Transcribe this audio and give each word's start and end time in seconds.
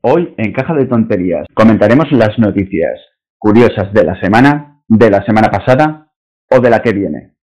Hoy 0.00 0.34
en 0.36 0.52
Caja 0.52 0.74
de 0.74 0.86
Tonterías 0.86 1.46
comentaremos 1.54 2.10
las 2.12 2.38
noticias 2.38 3.00
curiosas 3.36 3.92
de 3.92 4.04
la 4.04 4.20
semana, 4.20 4.82
de 4.86 5.10
la 5.10 5.24
semana 5.24 5.48
pasada 5.48 6.12
o 6.50 6.60
de 6.60 6.70
la 6.70 6.80
que 6.80 6.92
viene. 6.92 7.34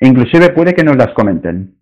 Inclusive 0.00 0.50
puede 0.50 0.74
que 0.74 0.82
nos 0.82 0.96
las 0.96 1.14
comenten. 1.14 1.81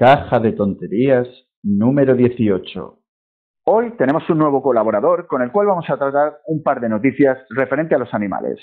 Caja 0.00 0.40
de 0.40 0.52
Tonterías 0.52 1.28
número 1.62 2.14
18. 2.14 2.98
Hoy 3.66 3.90
tenemos 3.98 4.22
un 4.30 4.38
nuevo 4.38 4.62
colaborador 4.62 5.26
con 5.26 5.42
el 5.42 5.52
cual 5.52 5.66
vamos 5.66 5.90
a 5.90 5.98
tratar 5.98 6.38
un 6.46 6.62
par 6.62 6.80
de 6.80 6.88
noticias 6.88 7.36
referente 7.50 7.94
a 7.94 7.98
los 7.98 8.14
animales. 8.14 8.58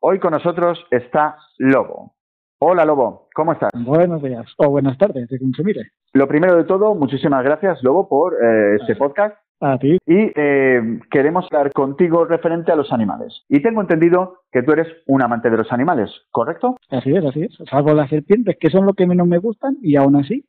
Hoy 0.00 0.18
con 0.18 0.32
nosotros 0.32 0.84
está 0.90 1.36
Lobo. 1.58 2.14
Hola 2.58 2.84
Lobo, 2.84 3.28
¿cómo 3.36 3.52
estás? 3.52 3.70
Buenos 3.84 4.20
días 4.20 4.52
o 4.56 4.68
buenas 4.68 4.98
tardes, 4.98 5.28
según 5.28 5.52
se 5.54 5.62
mire. 5.62 5.92
Lo 6.12 6.26
primero 6.26 6.56
de 6.56 6.64
todo, 6.64 6.96
muchísimas 6.96 7.44
gracias 7.44 7.80
Lobo 7.84 8.08
por 8.08 8.34
eh, 8.34 8.78
este 8.80 8.96
podcast. 8.96 9.36
A 9.60 9.78
ti. 9.78 9.98
Y 10.04 10.32
eh, 10.34 10.98
queremos 11.08 11.46
hablar 11.52 11.72
contigo 11.72 12.24
referente 12.24 12.72
a 12.72 12.76
los 12.76 12.92
animales. 12.92 13.44
Y 13.48 13.62
tengo 13.62 13.80
entendido 13.80 14.40
que 14.50 14.64
tú 14.64 14.72
eres 14.72 14.88
un 15.06 15.22
amante 15.22 15.50
de 15.50 15.56
los 15.56 15.70
animales, 15.70 16.10
¿correcto? 16.32 16.74
Así 16.90 17.14
es, 17.14 17.24
así 17.24 17.42
es. 17.44 17.56
Salvo 17.70 17.94
las 17.94 18.10
serpientes, 18.10 18.56
que 18.58 18.70
son 18.70 18.86
lo 18.86 18.94
que 18.94 19.06
menos 19.06 19.28
me 19.28 19.38
gustan, 19.38 19.76
y 19.80 19.94
aún 19.94 20.16
así 20.16 20.44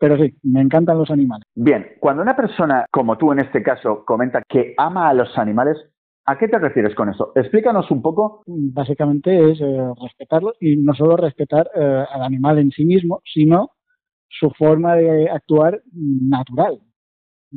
pero 0.00 0.16
sí, 0.16 0.34
me 0.42 0.62
encantan 0.62 0.96
los 0.98 1.10
animales. 1.10 1.44
Bien, 1.54 1.86
cuando 2.00 2.22
una 2.22 2.34
persona 2.34 2.86
como 2.90 3.18
tú 3.18 3.32
en 3.32 3.40
este 3.40 3.62
caso 3.62 4.02
comenta 4.06 4.42
que 4.48 4.74
ama 4.78 5.10
a 5.10 5.14
los 5.14 5.36
animales, 5.36 5.76
¿a 6.24 6.38
qué 6.38 6.48
te 6.48 6.58
refieres 6.58 6.94
con 6.94 7.10
eso? 7.10 7.32
Explícanos 7.34 7.90
un 7.90 8.00
poco. 8.00 8.42
Básicamente 8.46 9.50
es 9.50 9.60
eh, 9.60 9.92
respetarlo 10.02 10.54
y 10.58 10.78
no 10.78 10.94
solo 10.94 11.18
respetar 11.18 11.68
eh, 11.74 12.04
al 12.10 12.22
animal 12.22 12.58
en 12.58 12.70
sí 12.70 12.86
mismo, 12.86 13.20
sino 13.30 13.72
su 14.26 14.50
forma 14.52 14.94
de 14.94 15.28
actuar 15.28 15.82
natural. 15.92 16.80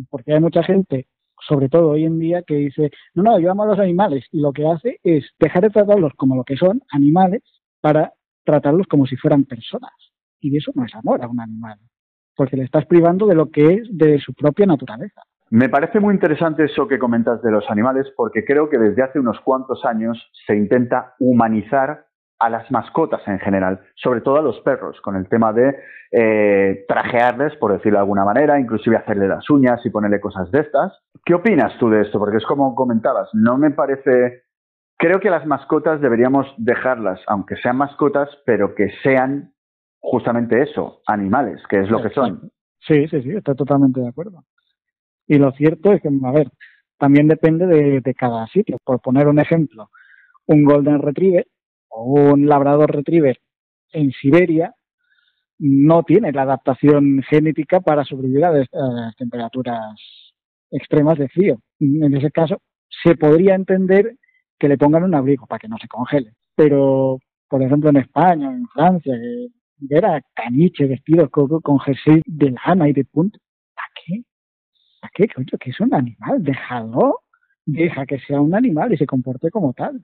Porque 0.10 0.34
hay 0.34 0.42
mucha 0.42 0.64
gente, 0.64 1.08
sobre 1.48 1.70
todo 1.70 1.92
hoy 1.92 2.04
en 2.04 2.20
día, 2.20 2.44
que 2.46 2.56
dice, 2.56 2.92
no, 3.14 3.24
no, 3.24 3.40
yo 3.40 3.52
amo 3.52 3.64
a 3.64 3.68
los 3.68 3.80
animales 3.80 4.26
y 4.34 4.42
lo 4.42 4.52
que 4.52 4.68
hace 4.68 5.00
es 5.04 5.24
dejar 5.40 5.64
de 5.64 5.70
tratarlos 5.70 6.12
como 6.18 6.36
lo 6.36 6.44
que 6.44 6.58
son, 6.58 6.82
animales, 6.92 7.42
para 7.80 8.12
tratarlos 8.44 8.88
como 8.88 9.06
si 9.06 9.16
fueran 9.16 9.46
personas. 9.46 9.94
Y 10.42 10.58
eso 10.58 10.74
no 10.76 10.84
es 10.84 10.94
amor 10.94 11.24
a 11.24 11.30
un 11.30 11.40
animal 11.40 11.80
porque 12.36 12.58
le 12.58 12.64
estás 12.64 12.86
privando 12.86 13.28
de 13.28 13.36
lo 13.36 13.50
que 13.50 13.74
es 13.74 13.88
de 13.92 14.20
su 14.20 14.34
propia 14.34 14.66
naturaleza. 14.66 15.22
Me 15.50 15.70
parece 15.70 16.00
muy 16.00 16.16
interesante 16.16 16.64
eso 16.66 16.88
que 16.88 16.98
comentas 16.98 17.42
de 17.44 17.52
los 17.52 17.70
animales, 17.70 18.12
porque 18.18 18.44
creo 18.44 18.70
que 18.70 18.80
desde 18.80 19.04
hace 19.04 19.20
unos 19.20 19.40
cuantos 19.42 19.86
años 19.86 20.18
se 20.48 20.56
intenta 20.56 21.14
humanizar 21.20 22.06
a 22.40 22.50
las 22.50 22.70
mascotas 22.72 23.22
en 23.28 23.40
general, 23.40 23.80
sobre 23.96 24.22
todo 24.22 24.38
a 24.38 24.42
los 24.42 24.60
perros, 24.62 25.00
con 25.02 25.16
el 25.16 25.30
tema 25.30 25.54
de 25.54 25.78
eh, 26.12 26.86
trajearles, 26.88 27.56
por 27.58 27.72
decirlo 27.72 28.00
de 28.00 28.02
alguna 28.02 28.26
manera, 28.26 28.60
inclusive 28.60 28.98
hacerle 28.98 29.28
las 29.28 29.50
uñas 29.50 29.80
y 29.86 29.90
ponerle 29.90 30.20
cosas 30.20 30.52
de 30.52 30.60
estas. 30.60 30.92
¿Qué 31.24 31.36
opinas 31.36 31.78
tú 31.80 31.90
de 31.90 32.02
esto? 32.02 32.20
Porque 32.20 32.38
es 32.38 32.46
como 32.46 32.76
comentabas, 32.76 33.30
no 33.34 33.58
me 33.58 33.72
parece... 33.72 34.44
Creo 34.98 35.20
que 35.20 35.30
las 35.30 35.46
mascotas 35.46 36.02
deberíamos 36.02 36.48
dejarlas, 36.58 37.20
aunque 37.28 37.56
sean 37.58 37.78
mascotas, 37.78 38.30
pero 38.46 38.76
que 38.76 38.90
sean 39.04 39.53
justamente 40.04 40.62
eso, 40.62 41.02
animales, 41.08 41.62
que 41.70 41.80
es 41.80 41.90
lo 41.90 42.04
que 42.04 42.10
son. 42.10 42.52
Sí, 42.86 43.08
sí, 43.08 43.22
sí, 43.24 43.30
estoy 43.32 43.56
totalmente 43.56 44.02
de 44.02 44.10
acuerdo. 44.10 44.44
Y 45.26 45.38
lo 45.38 45.52
cierto 45.54 45.94
es 45.94 46.02
que, 46.02 46.10
a 46.10 46.32
ver, 46.32 46.50
también 47.00 47.30
depende 47.30 47.66
de, 47.66 48.14
cada 48.14 48.46
sitio. 48.48 48.78
Por 48.84 49.00
poner 49.00 49.28
un 49.28 49.40
ejemplo, 49.40 49.90
un 50.46 50.66
Golden 50.66 51.02
Retriever 51.02 51.48
o 51.88 52.34
un 52.34 52.48
Labrador 52.48 52.94
Retriever 52.94 53.40
en 53.94 54.12
Siberia 54.12 54.74
no 55.58 56.04
tiene 56.04 56.34
la 56.34 56.42
adaptación 56.42 57.24
genética 57.30 57.80
para 57.80 58.04
sobrevivir 58.04 58.44
a, 58.44 58.52
las 58.52 59.16
temperaturas 59.16 59.80
extremas 60.70 61.18
de 61.18 61.30
frío. 61.30 61.60
En 61.80 62.14
ese 62.18 62.30
caso, 62.30 62.62
se 63.04 63.16
podría 63.16 63.56
entender 63.56 64.18
que 64.60 64.68
le 64.68 64.78
pongan 64.78 65.04
un 65.04 65.16
abrigo 65.16 65.48
para 65.48 65.60
que 65.60 65.70
no 65.70 65.78
se 65.78 65.88
congele. 65.88 66.34
Pero, 66.56 67.20
por 67.48 67.64
ejemplo, 67.64 67.90
en 67.90 67.98
España, 67.98 68.52
en 68.52 68.68
Francia, 68.68 69.16
ver 69.88 70.06
a 70.06 70.22
Caniche 70.34 70.86
vestido 70.86 71.30
con, 71.30 71.62
con 71.62 71.80
jersey 71.80 72.22
de 72.26 72.52
lana 72.52 72.90
y 72.90 72.94
de 72.94 73.06
punta. 73.06 73.38
¿Para 73.76 73.88
qué? 73.96 74.24
¿Para 75.02 75.12
qué, 75.14 75.28
coño? 75.34 75.58
Que 75.60 75.70
es 75.70 75.80
un 75.80 75.94
animal, 75.94 76.44
déjalo. 76.44 77.20
Deja 77.66 78.06
que 78.06 78.20
sea 78.20 78.42
un 78.42 78.56
animal 78.56 78.94
y 78.94 78.98
se 78.98 79.06
comporte 79.06 79.50
como 79.50 79.74
tal. 79.74 80.04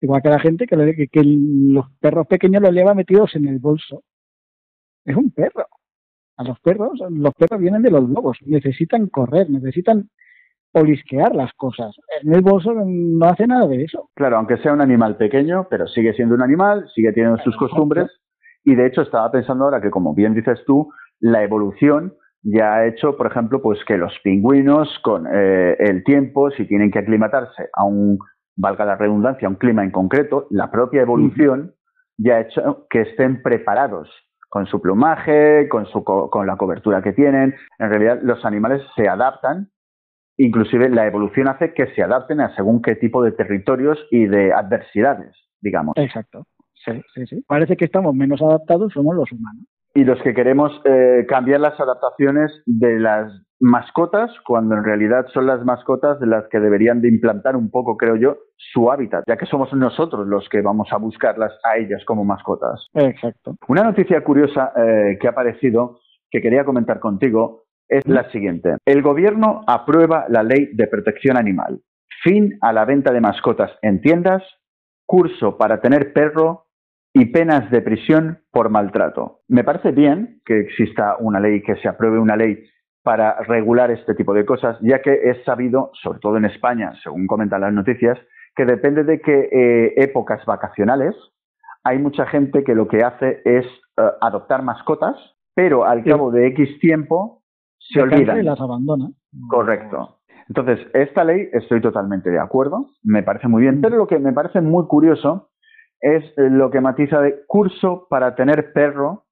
Igual 0.00 0.22
que 0.22 0.28
la 0.28 0.40
gente 0.40 0.66
que, 0.66 1.08
que, 1.08 1.22
los 1.24 1.86
perros 2.00 2.26
pequeños 2.26 2.62
los 2.62 2.72
lleva 2.72 2.94
metidos 2.94 3.34
en 3.34 3.46
el 3.46 3.58
bolso. 3.58 4.02
Es 5.04 5.16
un 5.16 5.30
perro. 5.30 5.66
A 6.36 6.44
los 6.44 6.60
perros, 6.60 7.00
los 7.10 7.32
perros 7.34 7.60
vienen 7.60 7.82
de 7.82 7.90
los 7.90 8.06
lobos, 8.08 8.36
necesitan 8.44 9.06
correr, 9.06 9.48
necesitan 9.48 10.10
olisquear 10.72 11.34
las 11.34 11.52
cosas. 11.54 11.96
En 12.22 12.34
el 12.34 12.42
bolso 12.42 12.74
no 12.74 13.26
hace 13.26 13.46
nada 13.46 13.66
de 13.66 13.84
eso. 13.84 14.10
Claro, 14.14 14.36
aunque 14.36 14.58
sea 14.58 14.74
un 14.74 14.82
animal 14.82 15.16
pequeño, 15.16 15.66
pero 15.70 15.86
sigue 15.86 16.12
siendo 16.12 16.34
un 16.34 16.42
animal, 16.42 16.86
sigue 16.94 17.12
teniendo 17.12 17.42
sus 17.42 17.56
costumbres 17.56 18.10
y 18.66 18.74
de 18.74 18.86
hecho 18.86 19.02
estaba 19.02 19.30
pensando 19.30 19.64
ahora 19.64 19.80
que, 19.80 19.90
como 19.90 20.12
bien 20.12 20.34
dices 20.34 20.62
tú, 20.66 20.90
la 21.20 21.42
evolución 21.44 22.14
ya 22.42 22.74
ha 22.74 22.86
hecho, 22.86 23.16
por 23.16 23.28
ejemplo, 23.28 23.62
pues 23.62 23.78
que 23.86 23.96
los 23.96 24.12
pingüinos 24.24 24.88
con 25.04 25.26
eh, 25.32 25.76
el 25.78 26.02
tiempo, 26.02 26.50
si 26.50 26.66
tienen 26.66 26.90
que 26.90 26.98
aclimatarse 26.98 27.70
a 27.72 27.84
un, 27.84 28.18
valga 28.56 28.84
la 28.84 28.96
redundancia, 28.96 29.46
a 29.46 29.50
un 29.50 29.56
clima 29.56 29.84
en 29.84 29.92
concreto, 29.92 30.48
la 30.50 30.70
propia 30.72 31.02
evolución 31.02 31.74
ya 32.18 32.34
ha 32.34 32.40
hecho 32.40 32.86
que 32.90 33.02
estén 33.02 33.40
preparados 33.40 34.10
con 34.48 34.66
su 34.66 34.82
plumaje, 34.82 35.68
con, 35.68 35.86
su, 35.86 36.02
con 36.02 36.46
la 36.46 36.56
cobertura 36.56 37.02
que 37.02 37.12
tienen. 37.12 37.54
En 37.78 37.88
realidad, 37.88 38.18
los 38.22 38.44
animales 38.44 38.82
se 38.96 39.08
adaptan, 39.08 39.70
inclusive 40.36 40.88
la 40.88 41.06
evolución 41.06 41.46
hace 41.46 41.72
que 41.72 41.86
se 41.94 42.02
adapten 42.02 42.40
a 42.40 42.54
según 42.56 42.82
qué 42.82 42.96
tipo 42.96 43.22
de 43.22 43.30
territorios 43.30 43.98
y 44.10 44.26
de 44.26 44.52
adversidades, 44.52 45.36
digamos. 45.60 45.94
Exacto. 45.96 46.46
Sí, 46.86 47.02
sí, 47.14 47.26
sí. 47.26 47.44
Parece 47.46 47.76
que 47.76 47.84
estamos 47.84 48.14
menos 48.14 48.40
adaptados, 48.40 48.92
somos 48.92 49.14
los 49.14 49.30
humanos. 49.32 49.64
Y 49.94 50.04
los 50.04 50.20
que 50.22 50.34
queremos 50.34 50.72
eh, 50.84 51.26
cambiar 51.28 51.60
las 51.60 51.78
adaptaciones 51.80 52.62
de 52.66 53.00
las 53.00 53.32
mascotas, 53.58 54.30
cuando 54.46 54.74
en 54.76 54.84
realidad 54.84 55.26
son 55.32 55.46
las 55.46 55.64
mascotas 55.64 56.20
de 56.20 56.26
las 56.26 56.46
que 56.48 56.60
deberían 56.60 57.00
de 57.00 57.08
implantar 57.08 57.56
un 57.56 57.70
poco, 57.70 57.96
creo 57.96 58.16
yo, 58.16 58.36
su 58.56 58.90
hábitat, 58.90 59.24
ya 59.26 59.36
que 59.36 59.46
somos 59.46 59.72
nosotros 59.72 60.26
los 60.26 60.48
que 60.48 60.60
vamos 60.60 60.88
a 60.92 60.98
buscarlas 60.98 61.52
a 61.64 61.78
ellas 61.78 62.04
como 62.06 62.24
mascotas. 62.24 62.88
Exacto. 62.94 63.56
Una 63.68 63.82
noticia 63.82 64.22
curiosa 64.22 64.72
eh, 64.76 65.16
que 65.20 65.26
ha 65.26 65.30
aparecido, 65.30 66.00
que 66.30 66.42
quería 66.42 66.64
comentar 66.64 67.00
contigo, 67.00 67.64
es 67.88 68.06
la 68.06 68.30
siguiente. 68.30 68.76
El 68.84 69.00
gobierno 69.00 69.62
aprueba 69.66 70.26
la 70.28 70.42
ley 70.42 70.70
de 70.74 70.88
protección 70.88 71.36
animal. 71.36 71.80
Fin 72.22 72.58
a 72.60 72.72
la 72.72 72.84
venta 72.84 73.12
de 73.12 73.20
mascotas 73.20 73.70
en 73.82 74.00
tiendas, 74.00 74.42
curso 75.06 75.56
para 75.56 75.80
tener 75.80 76.12
perro 76.12 76.65
y 77.18 77.24
penas 77.26 77.70
de 77.70 77.80
prisión 77.80 78.40
por 78.52 78.68
maltrato. 78.68 79.40
Me 79.48 79.64
parece 79.64 79.90
bien 79.90 80.42
que 80.44 80.60
exista 80.60 81.16
una 81.18 81.40
ley, 81.40 81.62
que 81.62 81.76
se 81.76 81.88
apruebe 81.88 82.18
una 82.18 82.36
ley 82.36 82.62
para 83.02 83.40
regular 83.44 83.90
este 83.90 84.14
tipo 84.14 84.34
de 84.34 84.44
cosas, 84.44 84.76
ya 84.82 85.00
que 85.00 85.30
es 85.30 85.42
sabido, 85.44 85.90
sobre 86.02 86.18
todo 86.18 86.36
en 86.36 86.44
España, 86.44 86.92
según 87.02 87.26
comentan 87.26 87.62
las 87.62 87.72
noticias, 87.72 88.18
que 88.54 88.66
depende 88.66 89.02
de 89.02 89.20
qué 89.20 89.48
eh, 89.50 89.94
épocas 89.96 90.44
vacacionales 90.44 91.14
hay 91.84 91.98
mucha 91.98 92.26
gente 92.26 92.64
que 92.64 92.74
lo 92.74 92.86
que 92.86 93.02
hace 93.02 93.40
es 93.44 93.64
eh, 93.64 94.02
adoptar 94.20 94.62
mascotas, 94.62 95.16
pero 95.54 95.86
al 95.86 96.04
cabo 96.04 96.30
de 96.30 96.48
X 96.48 96.80
tiempo 96.80 97.44
se 97.78 98.02
olvida 98.02 98.38
Y 98.38 98.42
las 98.42 98.60
abandona. 98.60 99.08
Correcto. 99.48 100.18
Entonces, 100.48 100.80
esta 100.92 101.24
ley 101.24 101.48
estoy 101.52 101.80
totalmente 101.80 102.28
de 102.28 102.40
acuerdo, 102.40 102.88
me 103.04 103.22
parece 103.22 103.48
muy 103.48 103.62
bien, 103.62 103.80
pero 103.80 103.96
lo 103.96 104.06
que 104.06 104.18
me 104.18 104.32
parece 104.32 104.60
muy 104.60 104.86
curioso 104.86 105.48
es 106.00 106.24
eh, 106.36 106.50
lo 106.50 106.70
que 106.70 106.80
matiza 106.80 107.20
de 107.20 107.44
curso 107.46 108.06
para 108.08 108.34
tener 108.34 108.72
perro. 108.72 109.24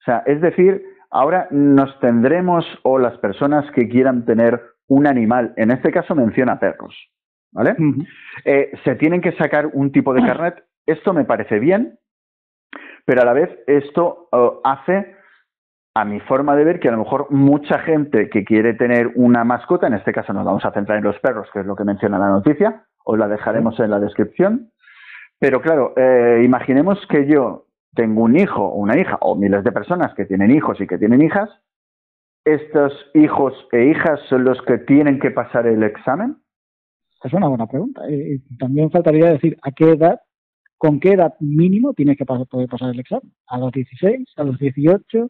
O 0.00 0.04
sea, 0.04 0.22
es 0.26 0.40
decir, 0.40 0.84
ahora 1.10 1.48
nos 1.50 1.98
tendremos 2.00 2.66
o 2.82 2.98
las 2.98 3.16
personas 3.18 3.70
que 3.72 3.88
quieran 3.88 4.24
tener 4.24 4.60
un 4.88 5.06
animal, 5.06 5.54
en 5.56 5.70
este 5.70 5.90
caso 5.90 6.14
menciona 6.14 6.58
perros, 6.58 6.94
¿vale? 7.52 7.74
Eh, 8.44 8.72
se 8.84 8.96
tienen 8.96 9.20
que 9.20 9.32
sacar 9.32 9.70
un 9.72 9.92
tipo 9.92 10.12
de 10.12 10.22
carnet. 10.26 10.62
Esto 10.86 11.14
me 11.14 11.24
parece 11.24 11.58
bien, 11.58 11.98
pero 13.06 13.22
a 13.22 13.24
la 13.24 13.32
vez 13.32 13.50
esto 13.66 14.28
oh, 14.32 14.60
hace, 14.64 15.16
a 15.94 16.04
mi 16.04 16.20
forma 16.20 16.56
de 16.56 16.64
ver, 16.64 16.80
que 16.80 16.88
a 16.88 16.92
lo 16.92 16.98
mejor 16.98 17.30
mucha 17.30 17.78
gente 17.78 18.28
que 18.28 18.44
quiere 18.44 18.74
tener 18.74 19.12
una 19.14 19.44
mascota, 19.44 19.86
en 19.86 19.94
este 19.94 20.12
caso 20.12 20.32
nos 20.32 20.44
vamos 20.44 20.64
a 20.64 20.72
centrar 20.72 20.98
en 20.98 21.04
los 21.04 21.18
perros, 21.20 21.48
que 21.52 21.60
es 21.60 21.66
lo 21.66 21.76
que 21.76 21.84
menciona 21.84 22.18
la 22.18 22.28
noticia, 22.28 22.84
os 23.04 23.18
la 23.18 23.28
dejaremos 23.28 23.78
en 23.80 23.90
la 23.90 24.00
descripción, 24.00 24.70
Pero 25.38 25.60
claro, 25.60 25.92
eh, 25.96 26.42
imaginemos 26.44 26.98
que 27.08 27.26
yo 27.26 27.66
tengo 27.94 28.22
un 28.22 28.38
hijo 28.38 28.62
o 28.62 28.76
una 28.76 28.98
hija, 28.98 29.18
o 29.20 29.34
miles 29.34 29.64
de 29.64 29.72
personas 29.72 30.14
que 30.14 30.24
tienen 30.24 30.50
hijos 30.50 30.80
y 30.80 30.86
que 30.86 30.98
tienen 30.98 31.22
hijas. 31.22 31.48
¿Estos 32.44 32.92
hijos 33.14 33.54
e 33.72 33.86
hijas 33.86 34.20
son 34.28 34.44
los 34.44 34.60
que 34.62 34.78
tienen 34.78 35.18
que 35.18 35.30
pasar 35.30 35.66
el 35.66 35.82
examen? 35.82 36.36
Es 37.22 37.32
una 37.32 37.48
buena 37.48 37.66
pregunta. 37.66 38.02
Y 38.10 38.38
también 38.58 38.90
faltaría 38.90 39.30
decir 39.30 39.56
a 39.62 39.70
qué 39.72 39.92
edad, 39.92 40.20
con 40.76 41.00
qué 41.00 41.12
edad 41.12 41.34
mínimo 41.40 41.94
tienes 41.94 42.18
que 42.18 42.26
poder 42.26 42.68
pasar 42.68 42.90
el 42.90 43.00
examen. 43.00 43.32
¿A 43.46 43.58
los 43.58 43.72
16? 43.72 44.34
¿A 44.36 44.44
los 44.44 44.58
18? 44.58 45.28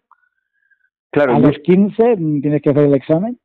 Claro, 1.13 1.37
¿A 1.37 1.39
los 1.39 1.57
15 1.61 2.17
tienes 2.17 2.63
que 2.63 2.71
hacer 2.71 2.85
el 2.85 2.95
examen? 2.95 3.39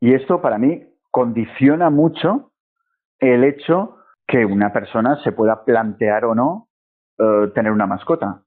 Y 0.00 0.14
esto 0.14 0.40
para 0.40 0.58
mí 0.58 0.84
condiciona 1.10 1.90
mucho 1.90 2.52
el 3.18 3.42
hecho 3.42 3.96
que 4.30 4.44
una 4.44 4.72
persona 4.72 5.20
se 5.22 5.32
pueda 5.32 5.64
plantear 5.64 6.24
o 6.24 6.34
no 6.34 6.68
eh, 7.18 7.50
tener 7.54 7.72
una 7.72 7.86
mascota. 7.86 8.42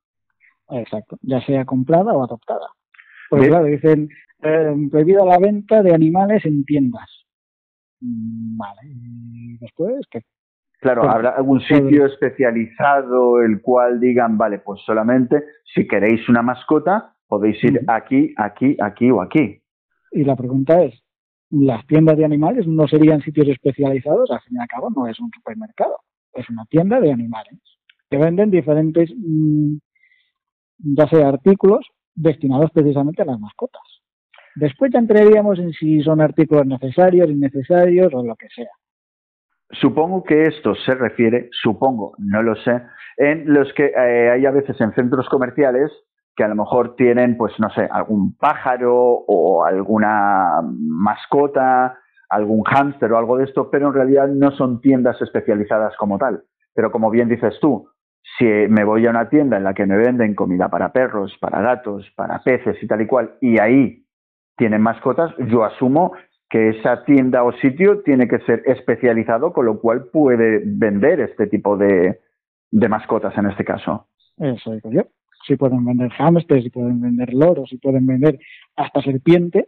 Exacto, 0.69 1.17
ya 1.21 1.41
sea 1.41 1.65
comprada 1.65 2.13
o 2.13 2.23
adoptada. 2.23 2.67
Pues 3.29 3.47
claro, 3.47 3.65
dicen 3.65 4.09
eh, 4.41 4.75
prohibida 4.89 5.25
la 5.25 5.37
venta 5.39 5.83
de 5.83 5.93
animales 5.93 6.45
en 6.45 6.63
tiendas. 6.63 7.09
Mm, 7.99 8.57
vale, 8.57 8.81
y 8.85 9.57
después, 9.57 10.05
¿qué? 10.09 10.21
Claro, 10.79 11.01
pues, 11.01 11.13
habrá 11.13 11.29
algún 11.31 11.61
sitio 11.61 12.05
especializado 12.05 13.41
el 13.41 13.61
cual 13.61 13.99
digan, 13.99 14.37
vale, 14.37 14.59
pues 14.59 14.81
solamente 14.85 15.43
si 15.73 15.87
queréis 15.87 16.27
una 16.29 16.41
mascota 16.41 17.13
podéis 17.27 17.63
ir 17.63 17.81
aquí, 17.87 18.33
aquí, 18.37 18.77
aquí 18.79 19.09
o 19.09 19.21
aquí. 19.21 19.59
Y 20.11 20.23
la 20.23 20.35
pregunta 20.35 20.83
es, 20.83 21.02
¿las 21.53 21.85
tiendas 21.85 22.17
de 22.17 22.25
animales 22.25 22.65
no 22.67 22.87
serían 22.87 23.21
sitios 23.21 23.47
especializados? 23.47 24.31
Al 24.31 24.41
fin 24.41 24.57
y 24.57 24.61
al 24.61 24.67
cabo 24.67 24.89
no 24.89 25.07
es 25.07 25.19
un 25.19 25.29
supermercado, 25.31 25.97
es 26.33 26.49
una 26.49 26.65
tienda 26.65 26.99
de 26.99 27.11
animales 27.11 27.59
que 28.09 28.17
venden 28.17 28.49
diferentes, 28.49 29.11
mm, 29.15 29.75
ya 30.95 31.07
sea 31.07 31.29
artículos 31.29 31.85
destinados 32.15 32.71
precisamente 32.71 33.21
a 33.21 33.25
las 33.25 33.39
mascotas. 33.39 33.81
Después 34.55 34.91
ya 34.91 34.99
entraríamos 34.99 35.59
en 35.59 35.73
si 35.73 36.01
son 36.01 36.21
artículos 36.21 36.65
necesarios, 36.65 37.29
innecesarios 37.29 38.11
o 38.13 38.23
lo 38.23 38.35
que 38.35 38.47
sea. 38.49 38.69
Supongo 39.71 40.23
que 40.23 40.43
esto 40.43 40.75
se 40.75 40.93
refiere, 40.93 41.49
supongo, 41.51 42.13
no 42.19 42.43
lo 42.43 42.55
sé, 42.55 42.81
en 43.17 43.51
los 43.51 43.71
que 43.73 43.85
eh, 43.85 44.29
hay 44.31 44.45
a 44.45 44.51
veces 44.51 44.79
en 44.81 44.93
centros 44.93 45.27
comerciales 45.29 45.91
que 46.35 46.43
a 46.43 46.47
lo 46.47 46.55
mejor 46.55 46.95
tienen, 46.95 47.37
pues 47.37 47.53
no 47.59 47.69
sé, 47.69 47.87
algún 47.91 48.35
pájaro 48.37 48.95
o 48.95 49.65
alguna 49.65 50.61
mascota, 50.63 51.99
algún 52.29 52.63
hámster 52.63 53.11
o 53.11 53.17
algo 53.17 53.37
de 53.37 53.45
esto, 53.45 53.69
pero 53.69 53.87
en 53.87 53.93
realidad 53.93 54.27
no 54.27 54.51
son 54.51 54.81
tiendas 54.81 55.21
especializadas 55.21 55.95
como 55.97 56.17
tal. 56.17 56.43
Pero 56.73 56.91
como 56.91 57.11
bien 57.11 57.29
dices 57.29 57.59
tú, 57.61 57.87
si 58.37 58.45
me 58.45 58.83
voy 58.83 59.05
a 59.05 59.11
una 59.11 59.29
tienda 59.29 59.57
en 59.57 59.63
la 59.63 59.73
que 59.73 59.85
me 59.85 59.97
venden 59.97 60.33
comida 60.33 60.69
para 60.69 60.91
perros, 60.91 61.37
para 61.39 61.61
gatos, 61.61 62.11
para 62.15 62.41
peces 62.41 62.81
y 62.81 62.87
tal 62.87 63.01
y 63.01 63.07
cual, 63.07 63.35
y 63.41 63.59
ahí 63.59 64.05
tienen 64.57 64.81
mascotas, 64.81 65.31
yo 65.37 65.63
asumo 65.63 66.13
que 66.49 66.69
esa 66.69 67.03
tienda 67.03 67.43
o 67.43 67.51
sitio 67.53 68.01
tiene 68.03 68.27
que 68.27 68.39
ser 68.39 68.63
especializado, 68.65 69.53
con 69.53 69.65
lo 69.65 69.79
cual 69.79 70.05
puede 70.11 70.61
vender 70.65 71.19
este 71.19 71.47
tipo 71.47 71.77
de, 71.77 72.19
de 72.71 72.89
mascotas 72.89 73.37
en 73.37 73.47
este 73.47 73.65
caso. 73.65 74.07
Eso 74.37 74.71
digo 74.71 74.91
yo. 74.91 75.03
Si 75.47 75.55
pueden 75.55 75.85
vender 75.85 76.11
hámsters, 76.17 76.63
si 76.63 76.69
pueden 76.69 77.01
vender 77.01 77.33
loros, 77.33 77.69
si 77.69 77.77
pueden 77.77 78.05
vender 78.07 78.39
hasta 78.75 79.01
serpientes. 79.01 79.65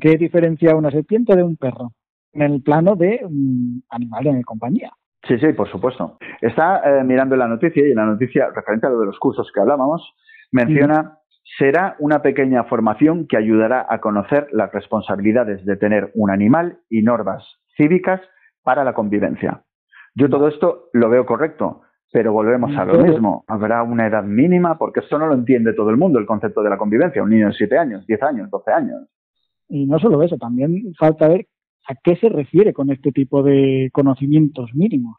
¿Qué 0.00 0.16
diferencia 0.16 0.76
una 0.76 0.90
serpiente 0.90 1.34
de 1.36 1.42
un 1.42 1.56
perro? 1.56 1.92
En 2.32 2.42
el 2.42 2.62
plano 2.62 2.96
de 2.96 3.20
un 3.24 3.82
animal 3.90 4.24
de 4.24 4.44
compañía. 4.44 4.92
Sí, 5.26 5.38
sí, 5.38 5.52
por 5.52 5.70
supuesto. 5.70 6.18
Está 6.40 6.82
eh, 6.84 7.04
mirando 7.04 7.36
la 7.36 7.46
noticia 7.46 7.86
y 7.86 7.90
en 7.90 7.96
la 7.96 8.06
noticia 8.06 8.48
referente 8.54 8.86
a 8.86 8.90
lo 8.90 9.00
de 9.00 9.06
los 9.06 9.18
cursos 9.18 9.50
que 9.52 9.60
hablábamos, 9.60 10.14
menciona 10.50 11.18
será 11.58 11.96
una 11.98 12.22
pequeña 12.22 12.64
formación 12.64 13.26
que 13.26 13.36
ayudará 13.36 13.86
a 13.88 14.00
conocer 14.00 14.48
las 14.52 14.72
responsabilidades 14.72 15.64
de 15.64 15.76
tener 15.76 16.10
un 16.14 16.30
animal 16.30 16.78
y 16.88 17.02
normas 17.02 17.44
cívicas 17.76 18.20
para 18.62 18.84
la 18.84 18.94
convivencia. 18.94 19.62
Yo 20.14 20.28
todo 20.28 20.48
esto 20.48 20.88
lo 20.92 21.08
veo 21.08 21.26
correcto, 21.26 21.82
pero 22.12 22.30
volvemos 22.30 22.76
a 22.76 22.84
lo 22.84 23.02
mismo. 23.02 23.42
Habrá 23.48 23.82
una 23.82 24.06
edad 24.06 24.22
mínima, 24.22 24.76
porque 24.76 25.00
esto 25.00 25.18
no 25.18 25.26
lo 25.26 25.34
entiende 25.34 25.72
todo 25.72 25.88
el 25.88 25.96
mundo, 25.96 26.18
el 26.18 26.26
concepto 26.26 26.62
de 26.62 26.68
la 26.68 26.76
convivencia. 26.76 27.22
Un 27.22 27.30
niño 27.30 27.46
de 27.46 27.54
7 27.54 27.78
años, 27.78 28.06
10 28.06 28.22
años, 28.22 28.50
12 28.50 28.70
años. 28.70 29.08
Y 29.70 29.86
no 29.86 29.98
solo 29.98 30.22
eso, 30.22 30.36
también 30.36 30.92
falta 30.98 31.26
ver 31.26 31.46
a 31.88 31.94
qué 31.94 32.16
se 32.16 32.28
refiere 32.28 32.74
con 32.74 32.90
este 32.90 33.12
tipo 33.12 33.42
de 33.42 33.88
conocimientos 33.94 34.70
mínimos. 34.74 35.16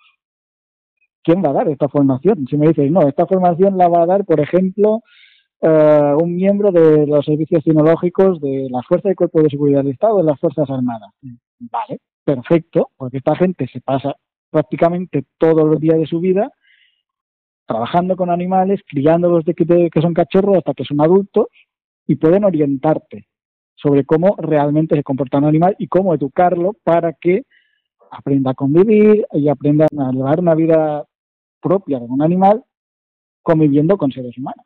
¿Quién 1.24 1.44
va 1.44 1.50
a 1.50 1.54
dar 1.54 1.70
esta 1.70 1.90
formación? 1.90 2.46
Si 2.48 2.58
me 2.58 2.68
dices, 2.68 2.92
no, 2.92 3.08
esta 3.08 3.26
formación 3.26 3.76
la 3.76 3.88
va 3.88 4.04
a 4.04 4.06
dar, 4.06 4.24
por 4.24 4.40
ejemplo, 4.40 5.02
eh, 5.62 6.14
un 6.22 6.36
miembro 6.36 6.72
de 6.72 7.08
los 7.08 7.26
servicios 7.26 7.64
tecnológicos 7.64 8.40
de 8.40 8.68
la 8.70 8.84
Fuerza 8.84 9.10
de 9.10 9.16
Cuerpo 9.16 9.42
de 9.42 9.50
Seguridad 9.50 9.82
del 9.82 9.94
Estado 9.94 10.18
de 10.18 10.26
las 10.26 10.40
Fuerzas 10.40 10.70
Armadas. 10.70 11.10
Vale, 11.60 12.02
perfecto, 12.24 12.92
porque 12.98 13.18
esta 13.18 13.36
gente 13.36 13.68
se 13.68 13.82
pasa 13.82 14.16
prácticamente 14.52 15.26
todos 15.40 15.68
los 15.68 15.80
días 15.80 15.98
de 15.98 16.06
su 16.06 16.20
vida 16.20 16.52
trabajando 17.66 18.16
con 18.16 18.30
animales, 18.30 18.82
criándolos 18.88 19.46
de 19.46 19.54
que, 19.54 20.02
son 20.02 20.14
cachorros 20.14 20.58
hasta 20.58 20.74
que 20.74 20.84
son 20.84 21.02
adultos 21.02 21.48
y 22.06 22.16
pueden 22.16 22.44
orientarte 22.44 23.28
sobre 23.76 24.06
cómo 24.06 24.36
realmente 24.38 24.96
se 24.96 25.04
comporta 25.04 25.38
un 25.38 25.46
animal 25.46 25.76
y 25.80 25.88
cómo 25.88 26.14
educarlo 26.14 26.74
para 26.84 27.14
que 27.14 27.46
aprenda 28.12 28.52
a 28.52 28.54
convivir 28.54 29.26
y 29.32 29.48
aprenda 29.48 29.86
a 29.86 30.12
llevar 30.12 30.40
una 30.40 30.56
vida 30.56 31.06
propia 31.62 32.00
de 32.00 32.06
un 32.06 32.22
animal 32.22 32.64
conviviendo 33.42 33.98
con 33.98 34.12
seres 34.12 34.38
humanos. 34.38 34.66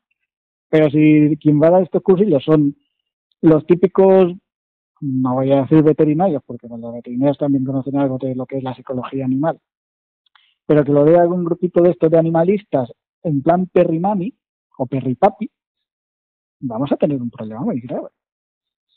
Pero 0.69 0.89
si 0.89 1.37
quien 1.37 1.61
va 1.61 1.67
a 1.67 1.71
dar 1.71 1.83
estos 1.83 2.01
cursillos 2.01 2.43
son 2.43 2.75
los 3.41 3.65
típicos, 3.65 4.33
no 4.99 5.35
voy 5.35 5.51
a 5.51 5.61
decir 5.61 5.83
veterinarios, 5.83 6.43
porque 6.45 6.67
los 6.67 6.93
veterinarios 6.93 7.37
también 7.37 7.63
conocen 7.63 7.97
algo 7.97 8.17
de 8.17 8.35
lo 8.35 8.45
que 8.45 8.57
es 8.57 8.63
la 8.63 8.75
psicología 8.75 9.25
animal, 9.25 9.59
pero 10.67 10.83
que 10.83 10.91
lo 10.91 11.05
dé 11.05 11.17
algún 11.17 11.43
grupito 11.43 11.81
de 11.81 11.91
estos 11.91 12.11
de 12.11 12.19
animalistas 12.19 12.91
en 13.23 13.41
plan 13.41 13.65
perrimami 13.67 14.33
o 14.77 14.85
perripapi, 14.85 15.49
vamos 16.59 16.91
a 16.91 16.97
tener 16.97 17.19
un 17.19 17.31
problema 17.31 17.61
muy 17.61 17.79
grave. 17.79 18.09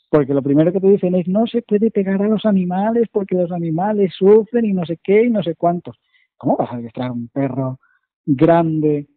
Porque 0.09 0.33
lo 0.33 0.43
primero 0.43 0.73
que 0.73 0.81
te 0.81 0.89
dicen 0.89 1.15
es 1.15 1.27
no 1.27 1.47
se 1.47 1.61
puede 1.61 1.89
pegar 1.89 2.21
a 2.21 2.27
los 2.27 2.45
animales 2.45 3.07
porque 3.11 3.35
los 3.35 3.51
animales 3.51 4.13
sufren 4.13 4.65
y 4.65 4.73
no 4.73 4.85
sé 4.85 4.99
qué 5.01 5.23
y 5.23 5.29
no 5.29 5.41
sé 5.41 5.55
cuántos. 5.55 5.97
¿Cómo 6.35 6.57
vas 6.57 6.71
a 6.71 6.75
adiestrar 6.75 7.11
un 7.11 7.29
perro 7.29 7.79
grande 8.25 9.07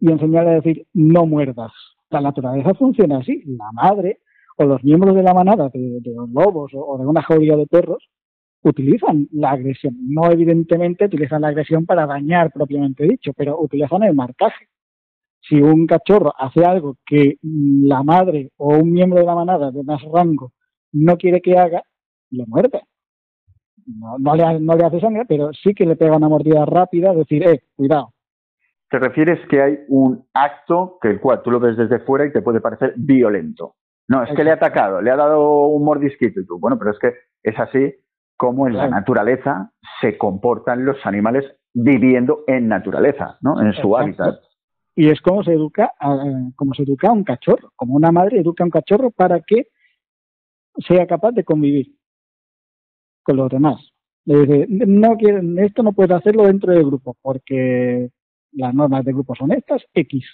y 0.00 0.10
enseñarle 0.10 0.50
a 0.50 0.54
decir 0.54 0.86
no 0.94 1.26
muerdas? 1.26 1.72
La 2.08 2.22
naturaleza 2.22 2.72
funciona 2.74 3.18
así. 3.18 3.42
La 3.44 3.70
madre 3.72 4.20
o 4.56 4.64
los 4.64 4.82
miembros 4.82 5.14
de 5.14 5.22
la 5.22 5.34
manada 5.34 5.68
de, 5.68 6.00
los 6.04 6.30
lobos 6.30 6.72
o, 6.74 6.96
de 6.96 7.04
una 7.04 7.22
jauría 7.22 7.56
de 7.56 7.66
perros 7.66 8.08
utilizan 8.64 9.28
la 9.32 9.52
agresión. 9.52 9.96
No 10.00 10.30
evidentemente 10.30 11.04
utilizan 11.04 11.42
la 11.42 11.48
agresión 11.48 11.86
para 11.86 12.06
dañar 12.06 12.50
propiamente 12.52 13.04
dicho, 13.04 13.32
pero 13.34 13.60
utilizan 13.60 14.02
el 14.02 14.14
marcaje 14.14 14.68
si 15.48 15.60
un 15.60 15.86
cachorro 15.86 16.32
hace 16.38 16.64
algo 16.64 16.96
que 17.04 17.36
la 17.42 18.02
madre 18.02 18.50
o 18.56 18.78
un 18.78 18.92
miembro 18.92 19.20
de 19.20 19.26
la 19.26 19.34
manada 19.34 19.70
de 19.70 19.82
más 19.82 20.02
rango 20.02 20.52
no 20.92 21.16
quiere 21.16 21.40
que 21.40 21.58
haga, 21.58 21.82
lo 22.30 22.44
muerde. 22.46 22.82
No, 23.86 24.34
le, 24.34 24.60
no 24.60 24.76
le 24.76 24.84
hace 24.84 25.00
sangre, 25.00 25.24
pero 25.28 25.52
sí 25.52 25.74
que 25.74 25.84
le 25.84 25.96
pega 25.96 26.16
una 26.16 26.28
mordida 26.28 26.64
rápida, 26.64 27.12
decir, 27.12 27.46
eh, 27.46 27.64
cuidado. 27.76 28.12
¿Te 28.88 28.98
refieres 28.98 29.40
que 29.48 29.60
hay 29.60 29.78
un 29.88 30.24
acto 30.32 30.98
que 31.02 31.08
el 31.08 31.20
cual 31.20 31.42
tú 31.42 31.50
lo 31.50 31.60
ves 31.60 31.76
desde 31.76 31.98
fuera 32.00 32.24
y 32.24 32.32
te 32.32 32.40
puede 32.40 32.60
parecer 32.60 32.94
violento? 32.96 33.74
No, 34.08 34.22
es 34.22 34.34
que 34.34 34.44
le 34.44 34.50
ha 34.50 34.54
atacado, 34.54 35.02
le 35.02 35.10
ha 35.10 35.16
dado 35.16 35.66
un 35.66 35.84
mordisquito 35.84 36.40
y 36.40 36.46
tú, 36.46 36.58
bueno, 36.58 36.78
pero 36.78 36.92
es 36.92 36.98
que 36.98 37.12
es 37.42 37.58
así 37.58 37.94
como 38.36 38.66
en 38.66 38.76
la 38.76 38.88
naturaleza 38.88 39.72
se 40.00 40.18
comportan 40.18 40.84
los 40.84 40.96
animales 41.04 41.44
viviendo 41.72 42.44
en 42.46 42.68
naturaleza, 42.68 43.38
¿no? 43.40 43.60
En 43.60 43.72
su 43.74 43.96
hábitat. 43.96 44.40
Y 44.96 45.08
es 45.08 45.20
como 45.20 45.42
se 45.42 45.52
educa, 45.52 45.92
a, 45.98 46.16
como 46.54 46.74
se 46.74 46.84
educa 46.84 47.08
a 47.08 47.12
un 47.12 47.24
cachorro, 47.24 47.72
como 47.74 47.94
una 47.94 48.12
madre 48.12 48.40
educa 48.40 48.62
a 48.62 48.66
un 48.66 48.70
cachorro 48.70 49.10
para 49.10 49.40
que 49.40 49.68
sea 50.78 51.06
capaz 51.06 51.32
de 51.32 51.44
convivir 51.44 51.96
con 53.22 53.36
los 53.36 53.50
demás. 53.50 53.80
Le 54.24 54.46
dice, 54.46 54.66
no 54.68 55.16
quieren, 55.16 55.58
esto 55.58 55.82
no 55.82 55.92
puedes 55.92 56.12
hacerlo 56.12 56.44
dentro 56.44 56.72
del 56.72 56.84
grupo, 56.84 57.16
porque 57.20 58.10
las 58.52 58.74
normas 58.74 59.04
del 59.04 59.14
grupo 59.14 59.34
son 59.34 59.52
estas, 59.52 59.82
X. 59.92 60.24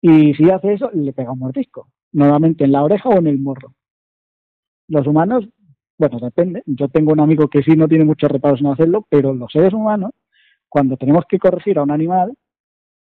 Y 0.00 0.34
si 0.34 0.50
hace 0.50 0.74
eso, 0.74 0.90
le 0.92 1.12
pega 1.12 1.32
un 1.32 1.38
mordisco, 1.38 1.88
nuevamente 2.12 2.64
en 2.64 2.72
la 2.72 2.82
oreja 2.82 3.08
o 3.08 3.18
en 3.18 3.28
el 3.28 3.38
morro. 3.38 3.74
Los 4.88 5.06
humanos, 5.06 5.48
bueno, 6.02 6.18
depende. 6.18 6.64
Yo 6.66 6.88
tengo 6.88 7.12
un 7.12 7.20
amigo 7.20 7.46
que 7.46 7.62
sí 7.62 7.76
no 7.76 7.86
tiene 7.86 8.04
muchos 8.04 8.28
reparos 8.28 8.60
en 8.60 8.66
hacerlo, 8.66 9.06
pero 9.08 9.32
los 9.32 9.52
seres 9.52 9.72
humanos, 9.72 10.10
cuando 10.68 10.96
tenemos 10.96 11.24
que 11.28 11.38
corregir 11.38 11.78
a 11.78 11.84
un 11.84 11.92
animal, 11.92 12.34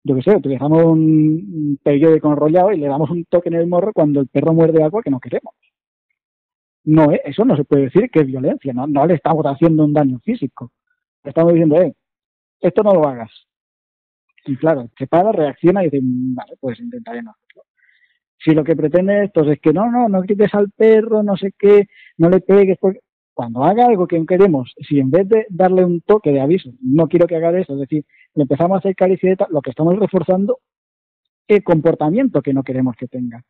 yo 0.04 0.14
qué 0.14 0.22
sé, 0.22 0.36
utilizamos 0.36 0.84
un 0.84 1.78
periódico 1.82 2.30
enrollado 2.30 2.70
y 2.70 2.76
le 2.76 2.88
damos 2.88 3.08
un 3.08 3.24
toque 3.24 3.48
en 3.48 3.54
el 3.54 3.66
morro 3.66 3.94
cuando 3.94 4.20
el 4.20 4.28
perro 4.28 4.52
muerde 4.52 4.82
algo 4.82 5.00
que 5.00 5.10
no 5.10 5.20
queremos. 5.20 5.54
No, 6.84 7.10
eh, 7.12 7.22
eso 7.24 7.46
no 7.46 7.56
se 7.56 7.64
puede 7.64 7.84
decir 7.84 8.10
que 8.10 8.20
es 8.20 8.26
violencia, 8.26 8.74
no, 8.74 8.86
no 8.86 9.06
le 9.06 9.14
estamos 9.14 9.46
haciendo 9.46 9.86
un 9.86 9.94
daño 9.94 10.18
físico. 10.18 10.70
Le 11.24 11.30
estamos 11.30 11.54
diciendo, 11.54 11.80
eh, 11.80 11.94
esto 12.60 12.82
no 12.82 12.92
lo 12.92 13.08
hagas. 13.08 13.30
Y 14.44 14.54
claro, 14.56 14.90
se 14.98 15.06
para, 15.06 15.32
reacciona 15.32 15.82
y 15.82 15.88
dice, 15.88 16.00
vale, 16.02 16.56
pues 16.60 16.78
intentaré 16.78 17.22
no 17.22 17.30
hacerlo. 17.30 17.51
Si 18.44 18.52
lo 18.52 18.64
que 18.64 18.76
pretende 18.76 19.24
esto 19.24 19.42
es 19.50 19.60
que 19.60 19.72
no, 19.72 19.90
no, 19.90 20.08
no 20.08 20.20
grites 20.22 20.52
al 20.54 20.70
perro, 20.70 21.22
no 21.22 21.36
sé 21.36 21.52
qué, 21.58 21.86
no 22.18 22.28
le 22.28 22.40
pegues, 22.40 22.78
porque 22.80 23.00
cuando 23.34 23.64
haga 23.64 23.86
algo 23.86 24.06
que 24.06 24.24
queremos, 24.26 24.74
si 24.86 24.98
en 24.98 25.10
vez 25.10 25.28
de 25.28 25.46
darle 25.48 25.84
un 25.84 26.00
toque 26.00 26.32
de 26.32 26.40
aviso, 26.40 26.70
no 26.82 27.08
quiero 27.08 27.26
que 27.26 27.36
haga 27.36 27.56
eso, 27.58 27.74
es 27.74 27.80
decir, 27.80 28.04
le 28.34 28.42
empezamos 28.42 28.76
a 28.76 28.78
hacer 28.78 28.94
caricieta, 28.94 29.46
lo 29.50 29.60
que 29.60 29.70
estamos 29.70 29.98
reforzando 29.98 30.58
el 31.48 31.62
comportamiento 31.62 32.42
que 32.42 32.54
no 32.54 32.62
queremos 32.62 32.96
que 32.96 33.08
tenga. 33.08 33.42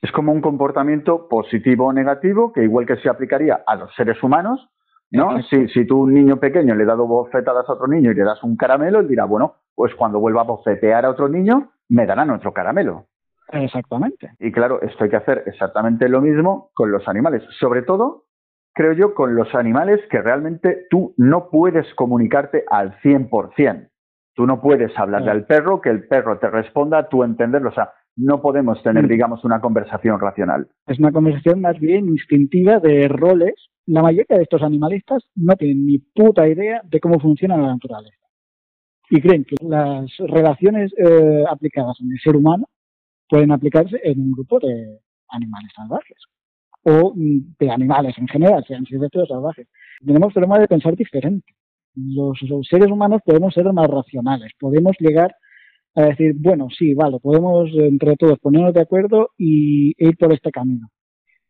Es 0.00 0.12
como 0.12 0.32
un 0.32 0.40
comportamiento 0.40 1.28
positivo 1.28 1.86
o 1.86 1.92
negativo 1.92 2.52
que 2.52 2.62
igual 2.62 2.86
que 2.86 2.96
se 2.96 3.08
aplicaría 3.08 3.62
a 3.66 3.76
los 3.76 3.94
seres 3.94 4.22
humanos, 4.22 4.68
¿no? 5.10 5.42
Si, 5.44 5.68
si 5.68 5.86
tú, 5.86 6.00
un 6.02 6.14
niño 6.14 6.38
pequeño, 6.38 6.74
le 6.74 6.84
dado 6.84 7.06
bofetadas 7.06 7.68
a 7.68 7.72
otro 7.72 7.86
niño 7.86 8.10
y 8.10 8.14
le 8.14 8.24
das 8.24 8.42
un 8.42 8.56
caramelo, 8.56 9.00
él 9.00 9.08
dirá, 9.08 9.24
bueno, 9.24 9.54
pues 9.74 9.94
cuando 9.94 10.20
vuelva 10.20 10.42
a 10.42 10.44
bofetear 10.44 11.04
a 11.04 11.10
otro 11.10 11.28
niño, 11.28 11.70
me 11.88 12.06
darán 12.06 12.30
otro 12.30 12.52
caramelo. 12.52 13.06
Exactamente. 13.52 14.30
Y 14.38 14.52
claro, 14.52 14.80
esto 14.82 15.04
hay 15.04 15.10
que 15.10 15.16
hacer 15.16 15.42
exactamente 15.46 16.08
lo 16.08 16.20
mismo 16.20 16.70
con 16.74 16.90
los 16.90 17.06
animales. 17.08 17.42
Sobre 17.58 17.82
todo, 17.82 18.24
creo 18.72 18.92
yo, 18.92 19.14
con 19.14 19.34
los 19.34 19.54
animales 19.54 20.00
que 20.10 20.20
realmente 20.20 20.86
tú 20.90 21.14
no 21.16 21.48
puedes 21.50 21.92
comunicarte 21.94 22.64
al 22.68 22.98
100%. 23.00 23.90
Tú 24.34 24.46
no 24.46 24.60
puedes 24.60 24.96
hablarle 24.98 25.30
al 25.30 25.46
perro, 25.46 25.80
que 25.80 25.90
el 25.90 26.08
perro 26.08 26.38
te 26.38 26.50
responda, 26.50 27.08
tú 27.08 27.22
entenderlo. 27.22 27.70
O 27.70 27.74
sea, 27.74 27.92
no 28.16 28.42
podemos 28.42 28.82
tener, 28.82 29.04
mm. 29.04 29.08
digamos, 29.08 29.44
una 29.44 29.60
conversación 29.60 30.18
racional. 30.20 30.66
Es 30.86 30.98
una 30.98 31.12
conversación 31.12 31.60
más 31.60 31.78
bien 31.78 32.06
instintiva 32.08 32.80
de 32.80 33.06
roles. 33.08 33.54
La 33.86 34.02
mayoría 34.02 34.36
de 34.36 34.42
estos 34.42 34.62
animalistas 34.62 35.22
no 35.36 35.54
tienen 35.54 35.86
ni 35.86 35.98
puta 35.98 36.48
idea 36.48 36.80
de 36.84 37.00
cómo 37.00 37.20
funciona 37.20 37.56
la 37.56 37.68
naturaleza. 37.68 38.16
Y 39.10 39.20
creen 39.20 39.44
que 39.44 39.56
las 39.60 40.10
relaciones 40.18 40.92
eh, 40.96 41.44
aplicadas 41.48 42.00
en 42.00 42.10
el 42.10 42.18
ser 42.18 42.36
humano 42.36 42.66
pueden 43.28 43.52
aplicarse 43.52 44.00
en 44.02 44.20
un 44.20 44.32
grupo 44.32 44.58
de 44.58 45.00
animales 45.28 45.72
salvajes 45.74 46.18
o 46.84 47.14
mm, 47.14 47.56
de 47.58 47.70
animales 47.70 48.16
en 48.18 48.28
general, 48.28 48.64
sean 48.66 48.84
silvestres 48.84 49.24
o 49.24 49.34
salvajes. 49.34 49.68
Tenemos 50.04 50.32
forma 50.32 50.58
de 50.58 50.68
pensar 50.68 50.94
diferente. 50.96 51.54
Los, 51.96 52.38
seres 52.68 52.90
humanos 52.90 53.22
podemos 53.24 53.54
ser 53.54 53.72
más 53.72 53.88
racionales, 53.88 54.52
podemos 54.58 54.96
llegar 54.98 55.34
a 55.94 56.02
decir, 56.02 56.34
bueno, 56.36 56.68
sí, 56.76 56.92
vale, 56.92 57.20
podemos 57.20 57.70
entre 57.72 58.16
todos 58.16 58.38
ponernos 58.40 58.74
de 58.74 58.80
acuerdo 58.80 59.30
y 59.38 59.94
ir 59.96 60.16
por 60.16 60.32
este 60.32 60.50
camino. 60.50 60.90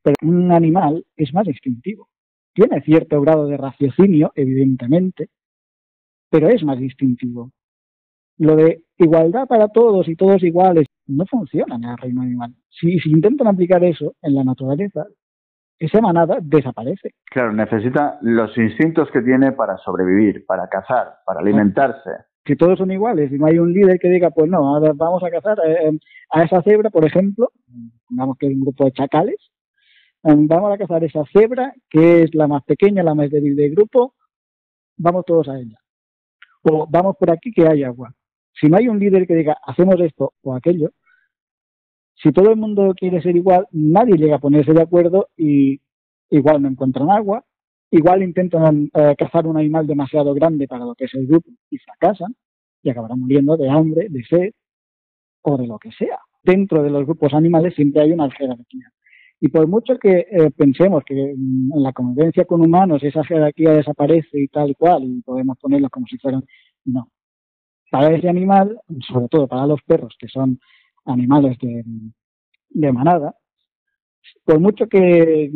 Pero 0.02 0.16
un 0.22 0.52
animal 0.52 1.04
es 1.16 1.32
más 1.32 1.46
instintivo. 1.46 2.08
Tiene 2.52 2.82
cierto 2.82 3.20
grado 3.22 3.46
de 3.46 3.56
raciocinio, 3.56 4.32
evidentemente, 4.34 5.30
pero 6.30 6.50
es 6.50 6.62
más 6.62 6.78
instintivo. 6.78 7.52
Lo 8.36 8.54
de 8.54 8.84
igualdad 8.98 9.46
para 9.46 9.68
todos 9.68 10.08
y 10.08 10.14
todos 10.14 10.42
iguales 10.42 10.86
no 11.06 11.24
funciona 11.26 11.76
en 11.76 11.84
el 11.84 11.96
reino 11.96 12.22
animal. 12.22 12.54
Si, 12.70 12.98
si 12.98 13.10
intentan 13.10 13.46
aplicar 13.48 13.84
eso 13.84 14.14
en 14.22 14.34
la 14.34 14.44
naturaleza, 14.44 15.04
esa 15.78 16.00
manada 16.00 16.38
desaparece. 16.40 17.10
Claro, 17.26 17.52
necesita 17.52 18.18
los 18.22 18.56
instintos 18.56 19.10
que 19.10 19.22
tiene 19.22 19.52
para 19.52 19.76
sobrevivir, 19.78 20.44
para 20.46 20.68
cazar, 20.68 21.16
para 21.26 21.40
alimentarse. 21.40 22.10
Si 22.46 22.56
todos 22.56 22.78
son 22.78 22.90
iguales 22.90 23.32
y 23.32 23.38
no 23.38 23.46
hay 23.46 23.58
un 23.58 23.72
líder 23.72 23.98
que 23.98 24.08
diga, 24.08 24.30
pues 24.30 24.50
no, 24.50 24.80
vamos 24.94 25.22
a 25.24 25.30
cazar 25.30 25.58
eh, 25.66 25.88
eh, 25.88 25.98
a 26.30 26.44
esa 26.44 26.62
cebra, 26.62 26.90
por 26.90 27.04
ejemplo, 27.04 27.50
digamos 28.08 28.36
que 28.38 28.46
es 28.46 28.52
un 28.54 28.60
grupo 28.60 28.84
de 28.84 28.92
chacales, 28.92 29.36
eh, 30.22 30.34
vamos 30.36 30.72
a 30.72 30.78
cazar 30.78 31.02
esa 31.04 31.24
cebra, 31.32 31.72
que 31.88 32.22
es 32.22 32.34
la 32.34 32.46
más 32.46 32.62
pequeña, 32.64 33.02
la 33.02 33.14
más 33.14 33.30
débil 33.30 33.56
del 33.56 33.74
grupo, 33.74 34.14
vamos 34.96 35.24
todos 35.26 35.48
a 35.48 35.58
ella. 35.58 35.78
O 36.62 36.86
vamos 36.88 37.16
por 37.18 37.30
aquí 37.30 37.50
que 37.50 37.66
hay 37.66 37.82
agua. 37.82 38.14
Si 38.60 38.68
no 38.68 38.76
hay 38.76 38.88
un 38.88 38.98
líder 38.98 39.26
que 39.26 39.34
diga, 39.34 39.58
hacemos 39.66 40.00
esto 40.00 40.32
o 40.42 40.54
aquello, 40.54 40.90
si 42.14 42.32
todo 42.32 42.50
el 42.50 42.56
mundo 42.56 42.94
quiere 42.96 43.20
ser 43.20 43.36
igual, 43.36 43.66
nadie 43.72 44.16
llega 44.16 44.36
a 44.36 44.40
ponerse 44.40 44.72
de 44.72 44.82
acuerdo 44.82 45.28
y 45.36 45.80
igual 46.30 46.62
no 46.62 46.68
encuentran 46.68 47.10
agua, 47.10 47.44
igual 47.90 48.22
intentan 48.22 48.90
eh, 48.94 49.14
cazar 49.18 49.46
un 49.46 49.56
animal 49.56 49.86
demasiado 49.86 50.32
grande 50.34 50.66
para 50.66 50.84
lo 50.84 50.94
que 50.94 51.04
es 51.04 51.14
el 51.14 51.26
grupo 51.26 51.50
y 51.70 51.78
fracasan 51.78 52.34
y 52.82 52.90
acabarán 52.90 53.20
muriendo 53.20 53.56
de 53.56 53.68
hambre, 53.68 54.08
de 54.08 54.24
sed 54.24 54.52
o 55.42 55.56
de 55.56 55.66
lo 55.66 55.78
que 55.78 55.90
sea. 55.92 56.18
Dentro 56.42 56.82
de 56.82 56.90
los 56.90 57.04
grupos 57.04 57.32
animales 57.34 57.74
siempre 57.74 58.02
hay 58.02 58.12
una 58.12 58.30
jerarquía. 58.30 58.90
Y 59.40 59.48
por 59.48 59.66
mucho 59.66 59.98
que 59.98 60.26
eh, 60.30 60.50
pensemos 60.56 61.02
que 61.04 61.14
en 61.14 61.70
la 61.74 61.92
convivencia 61.92 62.44
con 62.44 62.62
humanos 62.62 63.02
esa 63.02 63.24
jerarquía 63.24 63.72
desaparece 63.72 64.40
y 64.40 64.48
tal 64.48 64.76
cual, 64.76 65.04
y 65.04 65.20
podemos 65.22 65.58
ponerlos 65.58 65.90
como 65.90 66.06
si 66.06 66.18
fueran, 66.18 66.42
no. 66.84 67.08
Para 67.90 68.14
ese 68.14 68.28
animal, 68.28 68.80
sobre 69.06 69.28
todo 69.28 69.46
para 69.46 69.66
los 69.66 69.80
perros, 69.82 70.14
que 70.18 70.28
son 70.28 70.58
animales 71.04 71.56
de, 71.58 72.92
manada, 72.92 73.34
por 74.44 74.58
mucho 74.58 74.86
que, 74.88 75.50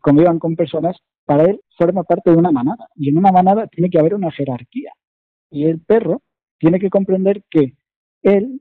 convivan 0.00 0.38
con 0.38 0.56
personas, 0.56 0.96
para 1.24 1.44
él 1.44 1.60
forma 1.76 2.04
parte 2.04 2.30
de 2.30 2.36
una 2.36 2.50
manada. 2.50 2.88
Y 2.94 3.10
en 3.10 3.18
una 3.18 3.32
manada 3.32 3.66
tiene 3.66 3.90
que 3.90 3.98
haber 3.98 4.14
una 4.14 4.30
jerarquía. 4.30 4.92
Y 5.50 5.64
el 5.64 5.80
perro 5.80 6.22
tiene 6.58 6.78
que 6.78 6.90
comprender 6.90 7.44
que 7.50 7.74
él 8.22 8.60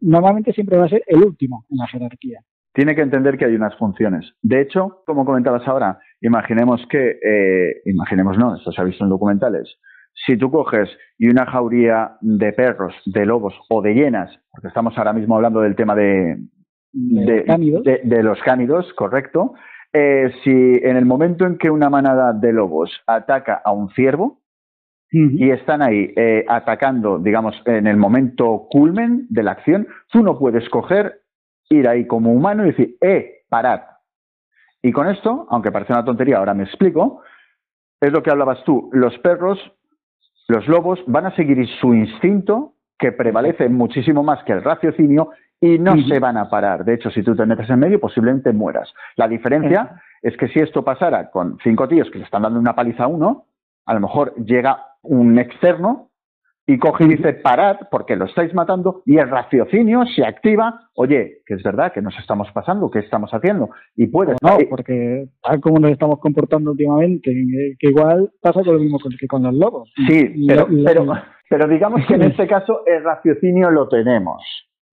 normalmente 0.00 0.52
siempre 0.52 0.76
va 0.76 0.86
a 0.86 0.90
ser 0.90 1.04
el 1.06 1.22
último 1.24 1.64
en 1.70 1.78
la 1.78 1.86
jerarquía. 1.86 2.40
Tiene 2.72 2.94
que 2.94 3.02
entender 3.02 3.36
que 3.36 3.44
hay 3.44 3.54
unas 3.54 3.76
funciones. 3.76 4.34
De 4.42 4.60
hecho, 4.60 5.02
como 5.06 5.24
comentabas 5.24 5.66
ahora, 5.66 5.98
imaginemos 6.20 6.80
que, 6.88 7.18
eh, 7.22 7.82
imaginemos 7.86 8.38
no, 8.38 8.56
esto 8.56 8.70
se 8.72 8.80
ha 8.80 8.84
visto 8.84 9.04
en 9.04 9.10
documentales, 9.10 9.78
si 10.26 10.36
tú 10.36 10.50
coges 10.50 10.88
y 11.18 11.28
una 11.28 11.46
jauría 11.46 12.16
de 12.20 12.52
perros, 12.52 12.94
de 13.06 13.26
lobos 13.26 13.54
o 13.68 13.82
de 13.82 13.94
hienas, 13.94 14.30
porque 14.50 14.68
estamos 14.68 14.96
ahora 14.98 15.12
mismo 15.12 15.36
hablando 15.36 15.60
del 15.60 15.76
tema 15.76 15.94
de, 15.94 16.38
de, 16.92 18.22
los 18.22 18.40
cánidos, 18.42 18.92
correcto, 18.94 19.54
eh, 19.92 20.30
si 20.42 20.50
en 20.50 20.96
el 20.96 21.06
momento 21.06 21.46
en 21.46 21.58
que 21.58 21.70
una 21.70 21.90
manada 21.90 22.32
de 22.32 22.52
lobos 22.52 22.90
ataca 23.06 23.60
a 23.64 23.72
un 23.72 23.90
ciervo 23.90 24.40
y 25.10 25.50
están 25.50 25.80
ahí 25.80 26.12
eh, 26.16 26.44
atacando, 26.46 27.18
digamos, 27.18 27.54
en 27.64 27.86
el 27.86 27.96
momento 27.96 28.66
culmen 28.70 29.26
de 29.30 29.42
la 29.42 29.52
acción, 29.52 29.86
tú 30.12 30.22
no 30.22 30.38
puedes 30.38 30.68
coger, 30.68 31.22
ir 31.70 31.88
ahí 31.88 32.06
como 32.06 32.30
humano 32.30 32.64
y 32.64 32.72
decir, 32.72 32.96
eh, 33.00 33.44
parad. 33.48 33.80
Y 34.82 34.92
con 34.92 35.08
esto, 35.08 35.46
aunque 35.48 35.72
parece 35.72 35.94
una 35.94 36.04
tontería, 36.04 36.36
ahora 36.36 36.52
me 36.52 36.64
explico, 36.64 37.22
es 38.00 38.12
lo 38.12 38.22
que 38.22 38.30
hablabas 38.30 38.62
tú, 38.64 38.90
los 38.92 39.16
perros 39.20 39.58
los 40.48 40.66
lobos 40.66 40.98
van 41.06 41.26
a 41.26 41.36
seguir 41.36 41.64
su 41.80 41.94
instinto, 41.94 42.72
que 42.98 43.12
prevalece 43.12 43.68
muchísimo 43.68 44.22
más 44.22 44.42
que 44.44 44.52
el 44.52 44.64
raciocinio, 44.64 45.30
y 45.60 45.78
no 45.78 45.96
se 46.08 46.18
van 46.18 46.36
a 46.36 46.48
parar. 46.48 46.84
De 46.84 46.94
hecho, 46.94 47.10
si 47.10 47.22
tú 47.22 47.36
te 47.36 47.44
metes 47.44 47.68
en 47.68 47.78
medio, 47.78 48.00
posiblemente 48.00 48.52
mueras. 48.52 48.92
La 49.16 49.28
diferencia 49.28 50.00
es 50.22 50.36
que 50.36 50.48
si 50.48 50.60
esto 50.60 50.84
pasara 50.84 51.30
con 51.30 51.58
cinco 51.62 51.86
tíos 51.88 52.10
que 52.10 52.18
le 52.18 52.24
están 52.24 52.42
dando 52.42 52.58
una 52.58 52.74
paliza 52.74 53.04
a 53.04 53.08
uno, 53.08 53.44
a 53.86 53.94
lo 53.94 54.00
mejor 54.00 54.34
llega 54.36 54.86
un 55.02 55.38
externo 55.38 56.07
y 56.68 56.78
coge 56.78 57.04
y 57.04 57.08
dice 57.08 57.32
parad 57.32 57.78
porque 57.90 58.14
lo 58.14 58.26
estáis 58.26 58.52
matando 58.52 59.00
y 59.06 59.16
el 59.16 59.30
raciocinio 59.30 60.04
se 60.14 60.22
activa, 60.22 60.82
oye, 60.94 61.38
que 61.46 61.54
es 61.54 61.62
verdad 61.62 61.92
que 61.94 62.02
nos 62.02 62.16
estamos 62.18 62.46
pasando, 62.52 62.90
¿qué 62.90 62.98
estamos 62.98 63.30
haciendo? 63.32 63.70
Y 63.96 64.08
puede 64.08 64.34
No, 64.42 64.58
porque 64.68 65.28
tal 65.42 65.62
como 65.62 65.78
nos 65.78 65.92
estamos 65.92 66.20
comportando 66.20 66.72
últimamente, 66.72 67.32
que 67.78 67.88
igual 67.88 68.30
pasa 68.42 68.60
lo 68.60 68.78
mismo 68.78 68.98
que 68.98 69.26
con 69.26 69.44
los 69.44 69.54
lobos. 69.54 69.90
Sí, 70.06 70.46
pero, 70.46 70.68
pero, 71.48 71.66
digamos 71.66 72.06
que 72.06 72.14
en 72.14 72.22
este 72.30 72.46
caso 72.46 72.82
el 72.86 73.02
raciocinio 73.02 73.70
lo 73.70 73.88
tenemos. 73.88 74.42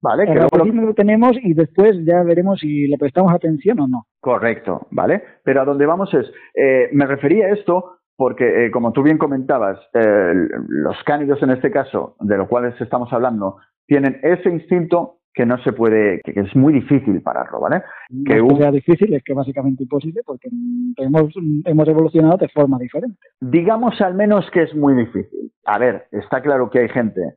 ¿Vale? 0.02 0.24
El 0.32 0.40
raciocinio 0.40 0.84
lo... 0.84 0.94
tenemos 0.94 1.36
y 1.42 1.54
después 1.56 1.98
ya 2.06 2.24
veremos 2.24 2.60
si 2.60 2.88
le 2.88 2.98
prestamos 2.98 3.34
atención 3.34 3.82
o 3.82 3.88
no. 3.88 4.06
Correcto, 4.22 4.88
¿vale? 4.92 5.24
Pero 5.44 5.62
a 5.62 5.66
donde 5.66 5.86
vamos 5.86 6.14
es, 6.14 6.32
eh, 6.54 6.90
me 6.94 7.06
refería 7.06 7.48
a 7.48 7.54
esto 7.54 7.98
porque, 8.18 8.66
eh, 8.66 8.72
como 8.72 8.92
tú 8.92 9.04
bien 9.04 9.18
comentabas, 9.18 9.80
eh, 9.94 10.34
los 10.68 10.96
cánidos 11.04 11.42
en 11.44 11.52
este 11.52 11.72
caso, 11.72 12.16
de 12.20 12.38
los 12.38 12.48
cuales 12.48 12.80
estamos 12.80 13.12
hablando, 13.12 13.58
tienen 13.88 14.20
ese 14.24 14.50
instinto 14.50 15.20
que 15.34 15.46
no 15.46 15.58
se 15.64 15.74
puede, 15.74 16.22
que, 16.24 16.32
es 16.40 16.56
muy 16.56 16.74
difícil 16.74 17.22
pararlo, 17.22 17.60
¿vale? 17.60 17.84
Que 18.26 18.40
sea 18.58 18.72
difícil, 18.72 19.14
es 19.14 19.24
que 19.24 19.34
básicamente 19.34 19.84
imposible 19.84 20.22
porque 20.26 20.48
hemos, 20.96 21.34
hemos 21.66 21.88
evolucionado 21.90 22.38
de 22.38 22.48
forma 22.48 22.80
diferente. 22.80 23.20
Digamos 23.42 24.00
al 24.00 24.16
menos 24.16 24.50
que 24.52 24.64
es 24.64 24.74
muy 24.74 24.96
difícil. 24.96 25.52
A 25.66 25.78
ver, 25.78 26.08
está 26.12 26.42
claro 26.42 26.70
que 26.70 26.80
hay 26.80 26.90
gente 26.90 27.36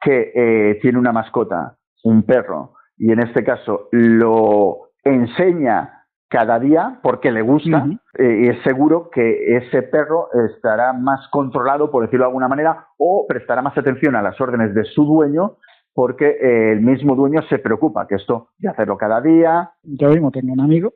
que 0.00 0.30
eh, 0.34 0.78
tiene 0.82 0.98
una 0.98 1.12
mascota, 1.12 1.78
un 2.04 2.22
perro, 2.22 2.74
y 2.98 3.12
en 3.12 3.20
este 3.20 3.42
caso 3.42 3.88
lo 3.92 4.90
enseña 5.02 5.97
cada 6.28 6.58
día 6.58 7.00
porque 7.02 7.32
le 7.32 7.42
gusta 7.42 7.86
eh, 8.14 8.42
y 8.44 8.48
es 8.48 8.62
seguro 8.62 9.10
que 9.10 9.56
ese 9.56 9.82
perro 9.82 10.28
estará 10.50 10.92
más 10.92 11.26
controlado, 11.28 11.90
por 11.90 12.04
decirlo 12.04 12.24
de 12.24 12.28
alguna 12.28 12.48
manera, 12.48 12.88
o 12.98 13.26
prestará 13.26 13.62
más 13.62 13.76
atención 13.78 14.14
a 14.14 14.22
las 14.22 14.40
órdenes 14.40 14.74
de 14.74 14.84
su 14.84 15.04
dueño 15.04 15.56
porque 15.94 16.26
eh, 16.26 16.72
el 16.72 16.80
mismo 16.80 17.16
dueño 17.16 17.42
se 17.48 17.58
preocupa 17.58 18.06
que 18.06 18.16
esto 18.16 18.50
de 18.58 18.68
hacerlo 18.68 18.96
cada 18.96 19.20
día. 19.20 19.72
Yo 19.82 20.10
mismo 20.10 20.30
tengo 20.30 20.52
un 20.52 20.60
amigo, 20.60 20.94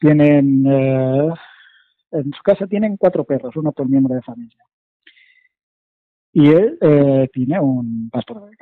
tienen 0.00 0.64
eh, 0.66 1.32
en 2.10 2.32
su 2.32 2.42
casa 2.42 2.66
tienen 2.66 2.96
cuatro 2.96 3.24
perros, 3.24 3.54
uno 3.56 3.72
por 3.72 3.88
miembro 3.88 4.14
de 4.14 4.22
familia. 4.22 4.58
Y 6.32 6.48
él 6.50 6.78
eh, 6.80 7.28
tiene 7.32 7.60
un 7.60 8.10
pastor 8.10 8.50
de. 8.50 8.56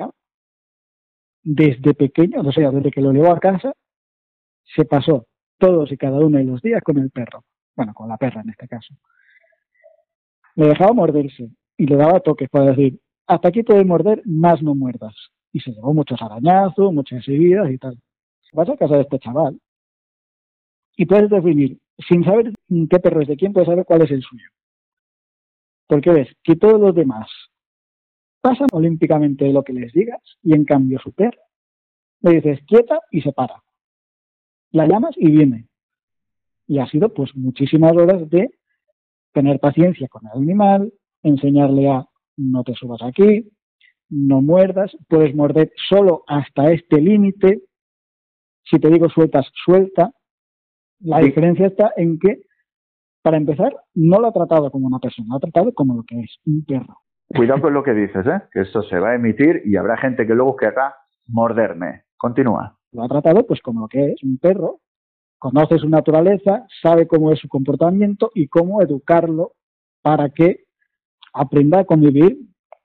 Desde 1.42 1.94
pequeño, 1.94 2.40
o 2.40 2.52
sea, 2.52 2.70
desde 2.70 2.90
que 2.90 3.02
lo 3.02 3.12
llevó 3.12 3.32
a 3.32 3.40
casa, 3.40 3.74
se 4.62 4.84
pasó 4.84 5.26
todos 5.64 5.90
y 5.90 5.96
cada 5.96 6.18
uno 6.18 6.36
de 6.36 6.44
los 6.44 6.60
días 6.60 6.82
con 6.82 6.98
el 6.98 7.10
perro. 7.10 7.42
Bueno, 7.74 7.94
con 7.94 8.08
la 8.08 8.18
perra 8.18 8.42
en 8.42 8.50
este 8.50 8.68
caso. 8.68 8.94
Le 10.56 10.68
dejaba 10.68 10.92
morderse 10.92 11.48
y 11.78 11.86
le 11.86 11.96
daba 11.96 12.20
toques 12.20 12.50
para 12.50 12.66
decir, 12.66 13.00
hasta 13.26 13.48
aquí 13.48 13.62
puedes 13.62 13.86
morder, 13.86 14.22
más 14.26 14.62
no 14.62 14.74
muerdas. 14.74 15.14
Y 15.52 15.60
se 15.60 15.72
llevó 15.72 15.94
muchos 15.94 16.20
arañazos, 16.20 16.92
muchas 16.92 17.26
heridas 17.26 17.70
y 17.70 17.78
tal. 17.78 17.98
Vas 18.52 18.68
a 18.68 18.76
casa 18.76 18.96
de 18.96 19.02
este 19.02 19.18
chaval 19.18 19.58
y 20.96 21.06
puedes 21.06 21.30
definir, 21.30 21.78
sin 22.08 22.22
saber 22.24 22.52
qué 22.68 22.98
perro 23.00 23.22
es 23.22 23.28
de 23.28 23.36
quién, 23.36 23.52
puedes 23.52 23.68
saber 23.68 23.84
cuál 23.84 24.02
es 24.02 24.10
el 24.10 24.22
suyo. 24.22 24.48
Porque 25.88 26.10
ves 26.10 26.28
que 26.42 26.56
todos 26.56 26.80
los 26.80 26.94
demás 26.94 27.28
pasan 28.40 28.68
olímpicamente 28.72 29.50
lo 29.50 29.64
que 29.64 29.72
les 29.72 29.92
digas 29.92 30.20
y 30.42 30.54
en 30.54 30.64
cambio 30.64 31.00
su 31.00 31.12
perro 31.12 31.40
le 32.20 32.34
dices 32.34 32.60
quieta 32.66 33.00
y 33.10 33.22
se 33.22 33.32
para. 33.32 33.63
La 34.74 34.88
llamas 34.88 35.14
y 35.16 35.30
viene. 35.30 35.68
Y 36.66 36.80
ha 36.80 36.86
sido 36.86 37.14
pues 37.14 37.30
muchísimas 37.36 37.92
horas 37.92 38.28
de 38.28 38.50
tener 39.32 39.60
paciencia 39.60 40.08
con 40.08 40.22
el 40.26 40.42
animal, 40.42 40.92
enseñarle 41.22 41.88
a 41.88 42.04
no 42.36 42.64
te 42.64 42.74
subas 42.74 43.00
aquí, 43.04 43.48
no 44.10 44.42
muerdas, 44.42 44.90
puedes 45.08 45.32
morder 45.32 45.70
solo 45.88 46.24
hasta 46.26 46.72
este 46.72 47.00
límite. 47.00 47.62
Si 48.64 48.80
te 48.80 48.90
digo 48.90 49.08
sueltas, 49.10 49.46
suelta. 49.64 50.10
La 50.98 51.20
diferencia 51.20 51.68
está 51.68 51.92
en 51.96 52.18
que, 52.18 52.42
para 53.22 53.36
empezar, 53.36 53.76
no 53.94 54.18
lo 54.18 54.26
ha 54.26 54.32
tratado 54.32 54.72
como 54.72 54.88
una 54.88 54.98
persona, 54.98 55.28
lo 55.30 55.36
ha 55.36 55.40
tratado 55.40 55.72
como 55.72 55.94
lo 55.94 56.02
que 56.02 56.18
es, 56.18 56.38
un 56.46 56.64
perro. 56.64 56.96
Cuidado 57.28 57.60
con 57.60 57.74
lo 57.74 57.84
que 57.84 57.94
dices, 57.94 58.26
¿eh? 58.26 58.42
que 58.50 58.62
esto 58.62 58.82
se 58.82 58.98
va 58.98 59.10
a 59.10 59.14
emitir 59.14 59.62
y 59.64 59.76
habrá 59.76 59.96
gente 59.98 60.26
que 60.26 60.34
luego 60.34 60.56
querrá 60.56 60.96
morderme. 61.28 62.02
Continúa. 62.16 62.76
Lo 62.94 63.02
ha 63.02 63.08
tratado 63.08 63.44
pues 63.46 63.60
como 63.60 63.80
lo 63.80 63.88
que 63.88 64.12
es, 64.12 64.22
un 64.22 64.38
perro. 64.38 64.80
Conoce 65.38 65.78
su 65.78 65.88
naturaleza, 65.88 66.66
sabe 66.80 67.06
cómo 67.06 67.32
es 67.32 67.40
su 67.40 67.48
comportamiento 67.48 68.30
y 68.34 68.48
cómo 68.48 68.80
educarlo 68.80 69.52
para 70.00 70.30
que 70.30 70.64
aprenda 71.34 71.80
a 71.80 71.84
convivir 71.84 72.38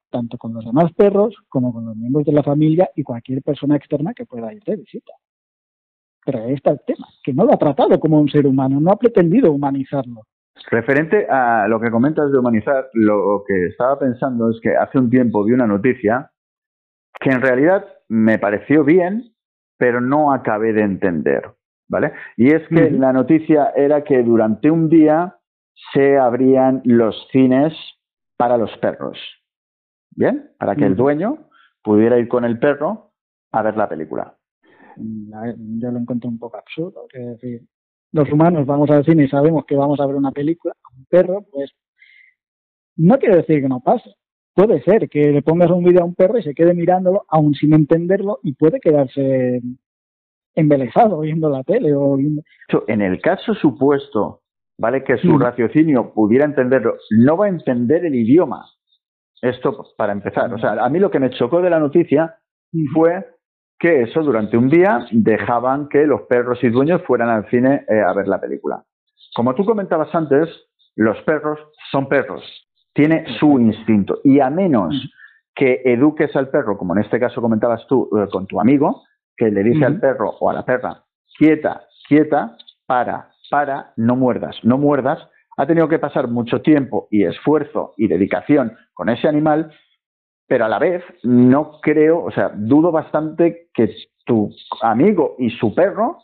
tanto 0.10 0.38
con 0.38 0.54
los 0.54 0.66
demás 0.66 0.92
perros 0.94 1.36
como 1.48 1.72
con 1.72 1.86
los 1.86 1.96
miembros 1.96 2.26
de 2.26 2.34
la 2.34 2.44
familia 2.44 2.90
y 2.96 3.04
cualquier 3.04 3.44
persona 3.44 3.76
externa 3.76 4.14
que 4.14 4.26
pueda 4.26 4.52
ir 4.52 4.64
de 4.64 4.78
visita. 4.78 5.14
Pero 6.26 6.44
ahí 6.44 6.54
está 6.54 6.72
el 6.72 6.82
tema, 6.86 7.08
que 7.24 7.32
no 7.32 7.46
lo 7.46 7.54
ha 7.54 7.58
tratado 7.58 8.00
como 8.00 8.20
un 8.20 8.28
ser 8.28 8.48
humano, 8.48 8.80
no 8.82 8.92
ha 8.92 8.98
pretendido 8.98 9.52
humanizarlo. 9.52 10.24
Referente 10.72 11.28
a 11.30 11.68
lo 11.68 11.80
que 11.80 11.92
comentas 11.92 12.32
de 12.32 12.38
humanizar, 12.38 12.90
lo 12.94 13.44
que 13.48 13.68
estaba 13.68 13.98
pensando 14.00 14.50
es 14.50 14.60
que 14.62 14.76
hace 14.76 14.98
un 14.98 15.10
tiempo 15.10 15.46
vi 15.46 15.54
una 15.54 15.68
noticia 15.68 16.32
que 17.20 17.30
en 17.30 17.42
realidad 17.42 17.86
me 18.10 18.40
pareció 18.40 18.84
bien, 18.84 19.34
pero 19.80 20.02
no 20.02 20.34
acabé 20.34 20.74
de 20.74 20.84
entender, 20.84 21.50
¿vale? 21.88 22.12
Y 22.36 22.54
es 22.54 22.68
que 22.68 22.92
la 22.92 23.14
noticia 23.14 23.72
era 23.76 24.04
que 24.04 24.22
durante 24.22 24.70
un 24.70 24.90
día 24.90 25.38
se 25.94 26.18
abrían 26.18 26.82
los 26.84 27.16
cines 27.32 27.74
para 28.38 28.58
los 28.58 28.78
perros. 28.78 29.18
¿Bien? 30.12 30.52
Para 30.60 30.76
que 30.76 30.86
el 30.86 30.98
dueño 30.98 31.50
pudiera 31.82 32.20
ir 32.20 32.28
con 32.28 32.44
el 32.44 32.60
perro 32.60 33.14
a 33.54 33.62
ver 33.62 33.78
la 33.78 33.88
película. 33.88 34.36
Mm, 34.98 35.80
yo 35.80 35.92
lo 35.92 36.00
encuentro 36.00 36.30
un 36.30 36.38
poco 36.38 36.58
absurdo. 36.58 37.08
Es 37.14 37.26
decir, 37.26 37.62
los 38.12 38.30
humanos 38.30 38.66
vamos 38.66 38.90
al 38.90 39.06
cine 39.06 39.24
y 39.24 39.30
sabemos 39.30 39.66
que 39.66 39.78
vamos 39.78 39.98
a 40.02 40.06
ver 40.06 40.16
una 40.16 40.32
película, 40.32 40.76
un 40.94 41.06
perro, 41.06 41.46
pues 41.50 41.72
no 42.98 43.18
quiere 43.18 43.38
decir 43.38 43.62
que 43.62 43.70
no 43.70 43.80
pase. 43.80 44.14
Puede 44.60 44.82
ser 44.82 45.08
que 45.08 45.32
le 45.32 45.42
pongas 45.42 45.72
un 45.72 45.86
vídeo 45.86 46.02
a 46.02 46.06
un 46.06 46.16
perro 46.16 46.38
y 46.38 46.44
se 46.44 46.54
quede 46.54 46.74
mirándolo, 46.74 47.24
aún 47.30 47.54
sin 47.54 47.74
entenderlo, 47.74 48.40
y 48.44 48.56
puede 48.56 48.82
quedarse 48.82 49.62
embelesado 50.54 51.22
viendo 51.22 51.50
la 51.50 51.64
tele 51.64 51.94
o 51.96 52.18
viendo... 52.18 52.42
En 52.88 53.02
el 53.02 53.22
caso 53.22 53.54
supuesto 53.54 54.42
¿vale? 54.78 55.06
Que 55.06 55.18
su 55.18 55.38
raciocinio 55.38 56.12
pudiera 56.14 56.44
entenderlo, 56.44 56.96
no 57.12 57.38
va 57.38 57.46
a 57.46 57.50
entender 57.50 58.06
el 58.06 58.16
idioma. 58.16 58.66
Esto 59.42 59.86
para 59.98 60.12
empezar. 60.12 60.54
O 60.54 60.58
sea, 60.58 60.72
a 60.84 60.90
mí 60.90 61.00
lo 61.00 61.10
que 61.10 61.20
me 61.20 61.30
chocó 61.30 61.62
de 61.62 61.70
la 61.70 61.80
noticia 61.80 62.36
fue 62.94 63.26
que 63.80 64.02
eso 64.02 64.24
durante 64.24 64.58
un 64.58 64.70
día 64.70 65.06
dejaban 65.12 65.88
que 65.88 66.06
los 66.06 66.24
perros 66.24 66.62
y 66.64 66.70
dueños 66.70 67.02
fueran 67.04 67.30
al 67.30 67.50
cine 67.50 67.86
eh, 67.88 68.02
a 68.02 68.12
ver 68.12 68.28
la 68.28 68.42
película. 68.42 68.84
Como 69.34 69.56
tú 69.56 69.64
comentabas 69.64 70.14
antes, 70.14 70.50
los 70.98 71.18
perros 71.24 71.60
son 71.92 72.10
perros, 72.10 72.44
tiene 72.94 73.26
su 73.40 73.60
instinto. 73.60 74.20
Y 74.24 74.40
a 74.40 74.50
menos 74.50 74.96
que 75.56 75.82
eduques 75.86 76.36
al 76.36 76.50
perro, 76.50 76.78
como 76.78 76.96
en 76.96 77.04
este 77.04 77.20
caso 77.20 77.42
comentabas 77.42 77.86
tú 77.88 78.10
eh, 78.18 78.28
con 78.32 78.48
tu 78.48 78.60
amigo, 78.60 79.04
que 79.36 79.50
le 79.52 79.64
dice 79.64 79.86
al 79.86 80.00
perro 80.00 80.32
o 80.40 80.50
a 80.50 80.54
la 80.54 80.66
perra, 80.66 81.04
quieta, 81.38 81.84
quieta, 82.08 82.58
para, 82.86 83.30
para 83.50 83.94
no 83.96 84.16
muerdas, 84.16 84.58
no 84.64 84.78
muerdas, 84.78 85.20
ha 85.58 85.66
tenido 85.66 85.88
que 85.88 86.00
pasar 86.00 86.28
mucho 86.28 86.62
tiempo 86.62 87.08
y 87.12 87.24
esfuerzo 87.24 87.94
y 87.98 88.08
dedicación 88.08 88.78
con 88.94 89.10
ese 89.10 89.28
animal, 89.28 89.72
pero 90.48 90.66
a 90.66 90.70
la 90.70 90.80
vez 90.80 91.04
no 91.24 91.80
creo, 91.82 92.24
o 92.24 92.32
sea, 92.32 92.52
dudo 92.56 92.92
bastante 92.92 93.70
que 93.74 93.94
tu 94.26 94.50
amigo 94.82 95.36
y 95.38 95.50
su 95.52 95.74
perro, 95.76 96.18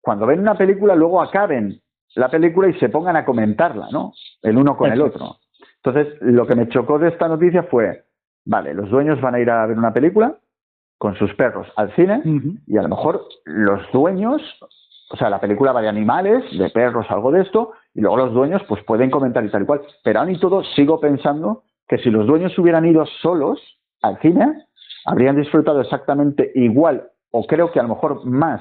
cuando 0.00 0.26
ven 0.26 0.40
una 0.40 0.56
película, 0.56 0.94
luego 0.94 1.20
acaben 1.20 1.80
la 2.14 2.28
película 2.28 2.68
y 2.68 2.78
se 2.78 2.88
pongan 2.88 3.16
a 3.16 3.24
comentarla, 3.24 3.88
¿no? 3.92 4.12
El 4.42 4.56
uno 4.56 4.76
con 4.76 4.92
el 4.92 5.00
otro. 5.00 5.36
Entonces, 5.82 6.18
lo 6.20 6.46
que 6.46 6.54
me 6.54 6.68
chocó 6.68 6.98
de 6.98 7.08
esta 7.08 7.28
noticia 7.28 7.64
fue, 7.64 8.04
vale, 8.44 8.74
los 8.74 8.90
dueños 8.90 9.20
van 9.20 9.34
a 9.34 9.40
ir 9.40 9.50
a 9.50 9.66
ver 9.66 9.78
una 9.78 9.92
película 9.92 10.36
con 10.98 11.16
sus 11.16 11.34
perros 11.34 11.66
al 11.76 11.94
cine 11.94 12.22
y 12.66 12.76
a 12.76 12.82
lo 12.82 12.88
mejor 12.88 13.22
los 13.46 13.80
dueños 13.92 14.42
o 15.12 15.16
sea, 15.16 15.28
la 15.28 15.40
película 15.40 15.72
va 15.72 15.82
de 15.82 15.88
animales, 15.88 16.44
de 16.56 16.70
perros, 16.70 17.04
algo 17.08 17.32
de 17.32 17.42
esto, 17.42 17.72
y 17.94 18.00
luego 18.00 18.16
los 18.16 18.32
dueños 18.32 18.62
pues 18.68 18.82
pueden 18.84 19.10
comentar 19.10 19.44
y 19.44 19.50
tal 19.50 19.62
y 19.62 19.66
cual. 19.66 19.80
Pero 20.04 20.20
aún 20.20 20.30
y 20.30 20.38
todo 20.38 20.62
sigo 20.62 21.00
pensando 21.00 21.64
que 21.88 21.98
si 21.98 22.10
los 22.10 22.28
dueños 22.28 22.56
hubieran 22.56 22.86
ido 22.86 23.04
solos 23.20 23.60
al 24.02 24.20
cine, 24.20 24.46
habrían 25.04 25.34
disfrutado 25.34 25.80
exactamente 25.80 26.52
igual, 26.54 27.08
o 27.32 27.44
creo 27.46 27.72
que 27.72 27.80
a 27.80 27.82
lo 27.82 27.88
mejor 27.88 28.24
más, 28.24 28.60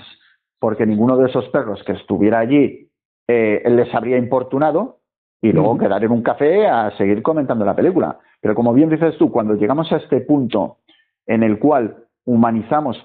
porque 0.60 0.88
ninguno 0.88 1.18
de 1.18 1.30
esos 1.30 1.48
perros 1.50 1.84
que 1.84 1.92
estuviera 1.92 2.40
allí 2.40 2.90
eh, 3.28 3.62
les 3.70 3.94
habría 3.94 4.18
importunado, 4.18 4.99
y 5.42 5.52
luego 5.52 5.78
quedar 5.78 6.04
en 6.04 6.12
un 6.12 6.22
café 6.22 6.68
a 6.68 6.96
seguir 6.98 7.22
comentando 7.22 7.66
la 7.66 7.76
película. 7.76 8.20
Pero 8.42 8.56
como 8.56 8.74
bien 8.74 8.90
dices 8.90 9.18
tú, 9.18 9.32
cuando 9.32 9.56
llegamos 9.56 9.92
a 9.92 9.98
este 9.98 10.22
punto 10.22 10.78
en 11.26 11.44
el 11.44 11.60
cual 11.60 12.06
humanizamos 12.26 12.98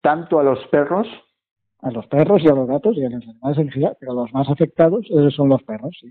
tanto 0.00 0.38
a 0.38 0.44
los 0.44 0.64
perros, 0.68 1.06
a 1.80 1.90
los 1.90 2.06
perros 2.06 2.42
y 2.42 2.48
a 2.48 2.54
los 2.54 2.66
gatos 2.66 2.96
y 2.96 3.04
a 3.04 3.10
los 3.10 3.22
animales 3.22 3.58
en 3.58 3.70
general, 3.70 3.96
pero 4.00 4.14
los 4.14 4.32
más 4.32 4.48
afectados 4.48 5.06
eh, 5.10 5.30
son 5.30 5.48
los 5.48 5.62
perros, 5.62 5.96
sí. 6.00 6.08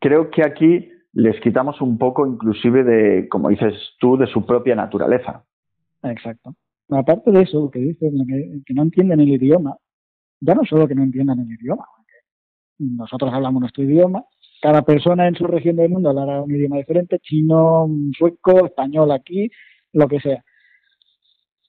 Creo 0.00 0.30
que 0.30 0.42
aquí 0.42 0.90
les 1.12 1.40
quitamos 1.40 1.80
un 1.80 1.98
poco 1.98 2.26
inclusive 2.26 2.84
de, 2.84 3.28
como 3.28 3.48
dices 3.48 3.74
tú, 3.98 4.16
de 4.16 4.26
su 4.26 4.46
propia 4.46 4.76
naturaleza. 4.76 5.44
Exacto. 6.02 6.54
Aparte 6.90 7.30
de 7.32 7.42
eso, 7.42 7.70
que 7.70 7.80
dicen 7.80 8.12
que, 8.64 8.74
no 8.74 8.82
entienden 8.82 9.20
el 9.20 9.30
idioma, 9.30 9.76
ya 10.40 10.54
no 10.54 10.64
solo 10.64 10.86
que 10.86 10.94
no 10.94 11.02
entiendan 11.02 11.40
el 11.40 11.52
idioma, 11.52 11.84
nosotros 12.78 13.32
hablamos 13.32 13.60
nuestro 13.60 13.82
idioma, 13.82 14.24
cada 14.60 14.82
persona 14.82 15.28
en 15.28 15.34
su 15.34 15.46
región 15.46 15.76
del 15.76 15.90
mundo 15.90 16.10
hablará 16.10 16.42
un 16.42 16.54
idioma 16.54 16.78
diferente, 16.78 17.18
chino, 17.20 17.88
sueco, 18.16 18.66
español 18.66 19.10
aquí, 19.12 19.50
lo 19.92 20.08
que 20.08 20.20
sea. 20.20 20.42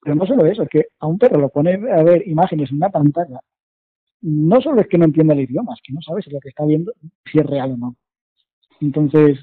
Pero 0.02 0.16
no 0.16 0.26
solo 0.26 0.46
eso, 0.46 0.64
es 0.64 0.70
que 0.70 0.86
a 1.00 1.08
un 1.08 1.18
perro 1.18 1.40
lo 1.40 1.50
pone 1.50 1.74
a 1.74 2.04
ver 2.04 2.28
imágenes 2.28 2.72
en 2.72 2.78
una 2.78 2.90
pantalla. 2.90 3.40
No 4.22 4.62
solo 4.62 4.82
es 4.82 4.88
que 4.88 4.98
no 4.98 5.06
entienda 5.06 5.34
el 5.34 5.42
idioma, 5.42 5.74
es 5.74 5.82
que 5.84 5.94
no 5.94 6.02
sabe 6.02 6.22
si 6.22 6.30
lo 6.32 6.40
que 6.40 6.50
está 6.50 6.66
viendo 6.66 6.94
si 7.32 7.40
es 7.40 7.46
real 7.46 7.74
o 7.74 7.78
no. 7.78 7.96
Entonces, 8.82 9.40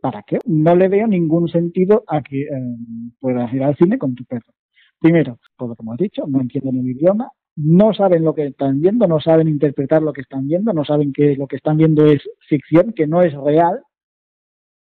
¿para 0.00 0.22
qué? 0.22 0.38
No 0.46 0.74
le 0.76 0.88
veo 0.88 1.06
ningún 1.06 1.48
sentido 1.48 2.04
a 2.06 2.22
que 2.22 2.42
eh, 2.42 2.76
puedas 3.20 3.52
ir 3.52 3.62
al 3.62 3.76
cine 3.76 3.98
con 3.98 4.14
tu 4.14 4.24
perro. 4.24 4.52
Primero, 5.00 5.38
por 5.56 5.76
como 5.76 5.92
has 5.92 5.98
dicho, 5.98 6.24
no 6.26 6.40
entienden 6.40 6.78
el 6.78 6.90
idioma, 6.90 7.30
no 7.56 7.94
saben 7.94 8.24
lo 8.24 8.34
que 8.34 8.46
están 8.46 8.80
viendo, 8.80 9.06
no 9.06 9.20
saben 9.20 9.48
interpretar 9.48 10.02
lo 10.02 10.12
que 10.12 10.22
están 10.22 10.46
viendo, 10.46 10.72
no 10.72 10.84
saben 10.84 11.12
que 11.12 11.36
lo 11.36 11.46
que 11.46 11.56
están 11.56 11.76
viendo 11.76 12.04
es 12.04 12.22
ficción, 12.48 12.92
que 12.92 13.06
no 13.06 13.22
es 13.22 13.34
real. 13.34 13.80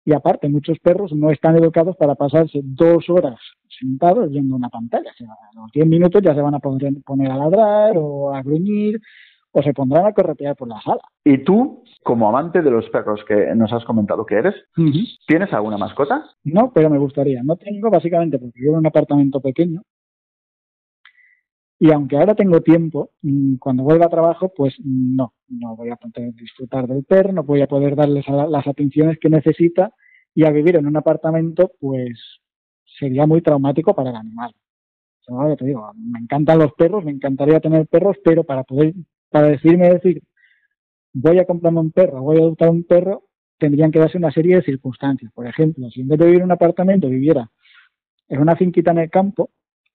Y 0.06 0.14
aparte, 0.14 0.48
muchos 0.48 0.80
perros 0.80 1.12
no 1.14 1.32
están 1.32 1.58
educados 1.58 1.96
para 1.98 2.16
pasarse 2.16 2.62
dos 2.64 3.10
horas 3.10 3.40
sentados 3.80 4.30
viendo 4.32 4.56
una 4.56 4.70
pantalla. 4.70 5.10
a 5.10 5.62
los 5.62 5.72
10 5.74 5.88
minutos 5.88 6.22
ya 6.22 6.34
se 6.34 6.42
van 6.42 6.56
a 6.56 6.60
poner, 6.60 6.94
poner 7.06 7.32
a 7.32 7.38
ladrar 7.38 7.94
o 7.98 8.34
a 8.34 8.42
gruñir 8.42 9.00
o 9.52 9.62
se 9.62 9.74
pondrán 9.74 10.06
a 10.06 10.14
corretear 10.14 10.56
por 10.56 10.68
la 10.68 10.80
sala. 10.82 11.02
¿Y 11.24 11.44
tú, 11.44 11.84
como 12.04 12.30
amante 12.30 12.62
de 12.62 12.70
los 12.70 12.88
perros 12.90 13.22
que 13.28 13.56
nos 13.56 13.74
has 13.74 13.84
comentado 13.86 14.26
que 14.26 14.36
eres, 14.36 14.56
tienes 15.28 15.52
alguna 15.52 15.78
mascota? 15.78 16.26
No, 16.44 16.72
pero 16.74 16.90
me 16.90 17.00
gustaría. 17.00 17.42
No 17.44 17.56
tengo 17.56 17.90
básicamente 17.90 18.38
porque 18.38 18.60
vivo 18.60 18.74
en 18.74 18.80
un 18.80 18.88
apartamento 18.88 19.42
pequeño. 19.42 19.82
Y 21.80 21.92
aunque 21.92 22.18
ahora 22.18 22.34
tengo 22.36 22.62
tiempo, 22.62 23.12
mm, 23.22 23.58
cuando 23.58 23.84
vuelva 23.84 24.06
a 24.08 24.10
trabajo, 24.10 24.52
pues 24.56 24.76
no, 24.84 25.34
no 25.48 25.76
voy 25.76 25.90
a 25.90 25.96
poder 25.96 26.34
disfrutar 26.34 26.88
del 26.88 27.04
perro, 27.04 27.34
no 27.34 27.44
voy 27.44 27.62
a 27.62 27.68
poder 27.68 27.96
darles 27.96 28.26
las 28.28 28.68
atenciones 28.68 29.20
que 29.20 29.30
necesita 29.30 29.94
y 30.34 30.46
a 30.46 30.52
vivir 30.52 30.76
en 30.76 30.88
un 30.88 30.98
apartamento, 30.98 31.72
pues 31.80 32.40
sería 32.86 33.28
muy 33.28 33.42
traumático 33.42 33.94
para 33.96 34.10
el 34.10 34.16
animal. 34.16 34.54
te 35.58 35.66
digo, 35.66 35.92
me 35.96 36.20
encantan 36.20 36.60
los 36.60 36.74
perros, 36.74 37.04
me 37.06 37.12
encantaría 37.12 37.60
tener 37.60 37.88
perros, 37.88 38.18
pero 38.24 38.44
para 38.44 38.64
poder, 38.64 38.94
para 39.30 39.48
decirme 39.48 39.90
decir, 39.90 40.24
voy 41.14 41.40
a 41.40 41.46
comprarme 41.46 41.80
un 41.80 41.92
perro, 41.92 42.22
voy 42.22 42.38
a 42.38 42.42
adoptar 42.42 42.70
un 42.70 42.84
perro, 42.86 43.24
tendrían 43.60 43.92
que 43.92 44.00
darse 44.00 44.18
una 44.18 44.32
serie 44.32 44.58
de 44.58 44.64
circunstancias. 44.64 45.32
Por 45.34 45.48
ejemplo, 45.48 45.90
si 45.90 46.02
en 46.02 46.08
vez 46.08 46.20
de 46.20 46.26
vivir 46.26 46.40
en 46.40 46.46
un 46.46 46.52
apartamento 46.52 47.10
viviera 47.10 47.50
en 48.30 48.42
una 48.42 48.56
finquita 48.56 48.92
en 48.92 49.00
el 49.00 49.10
campo, 49.10 49.52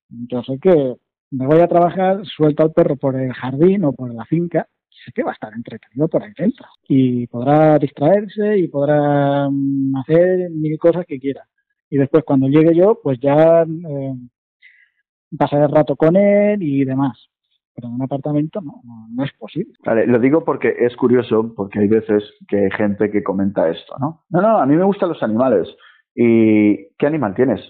yo 0.09 0.43
sé 0.43 0.59
que 0.61 0.97
me 1.33 1.47
voy 1.47 1.61
a 1.61 1.69
trabajar, 1.69 2.25
suelto 2.25 2.63
al 2.63 2.73
perro 2.73 2.97
por 2.97 3.17
el 3.17 3.33
jardín 3.33 3.85
o 3.85 3.93
por 3.93 4.13
la 4.15 4.25
finca, 4.27 4.69
sé 5.05 5.13
que 5.13 5.23
va 5.23 5.31
a 5.31 5.35
estar 5.35 5.53
entretenido 5.55 6.07
por 6.09 6.23
ahí 6.23 6.33
dentro. 6.37 6.67
Y 6.87 7.27
podrá 7.27 7.79
distraerse 7.79 8.59
y 8.59 8.69
podrá 8.69 9.49
mm, 9.51 9.97
hacer 9.97 10.51
mil 10.51 10.79
cosas 10.79 11.07
que 11.07 11.19
quiera. 11.19 11.45
Y 11.89 11.97
después 11.97 12.25
cuando 12.25 12.49
llegue 12.49 12.75
yo, 12.75 13.01
pues 13.03 13.19
ya 13.21 13.63
eh, 13.63 14.15
pasaré 15.37 15.65
el 15.65 15.73
rato 15.73 15.97
con 15.97 16.17
él 16.17 16.63
y 16.63 16.85
demás. 16.85 17.29
Pero 17.75 17.89
en 17.89 17.95
un 17.95 18.03
apartamento 18.03 18.61
no, 18.61 18.83
no, 19.11 19.25
es 19.25 19.33
posible. 19.39 19.73
Vale, 19.85 20.07
lo 20.07 20.19
digo 20.19 20.45
porque 20.45 20.75
es 20.79 20.95
curioso, 20.97 21.55
porque 21.57 21.79
hay 21.81 21.89
veces 21.89 22.23
que 22.47 22.65
hay 22.65 22.71
gente 22.71 23.11
que 23.11 23.23
comenta 23.23 23.71
esto, 23.71 23.95
¿no? 23.99 24.25
No, 24.29 24.43
no, 24.43 24.59
a 24.59 24.67
mí 24.67 24.77
me 24.77 24.85
gustan 24.85 25.09
los 25.09 25.23
animales. 25.23 25.69
¿Y 26.15 26.95
qué 26.99 27.07
animal 27.07 27.35
tienes? 27.35 27.61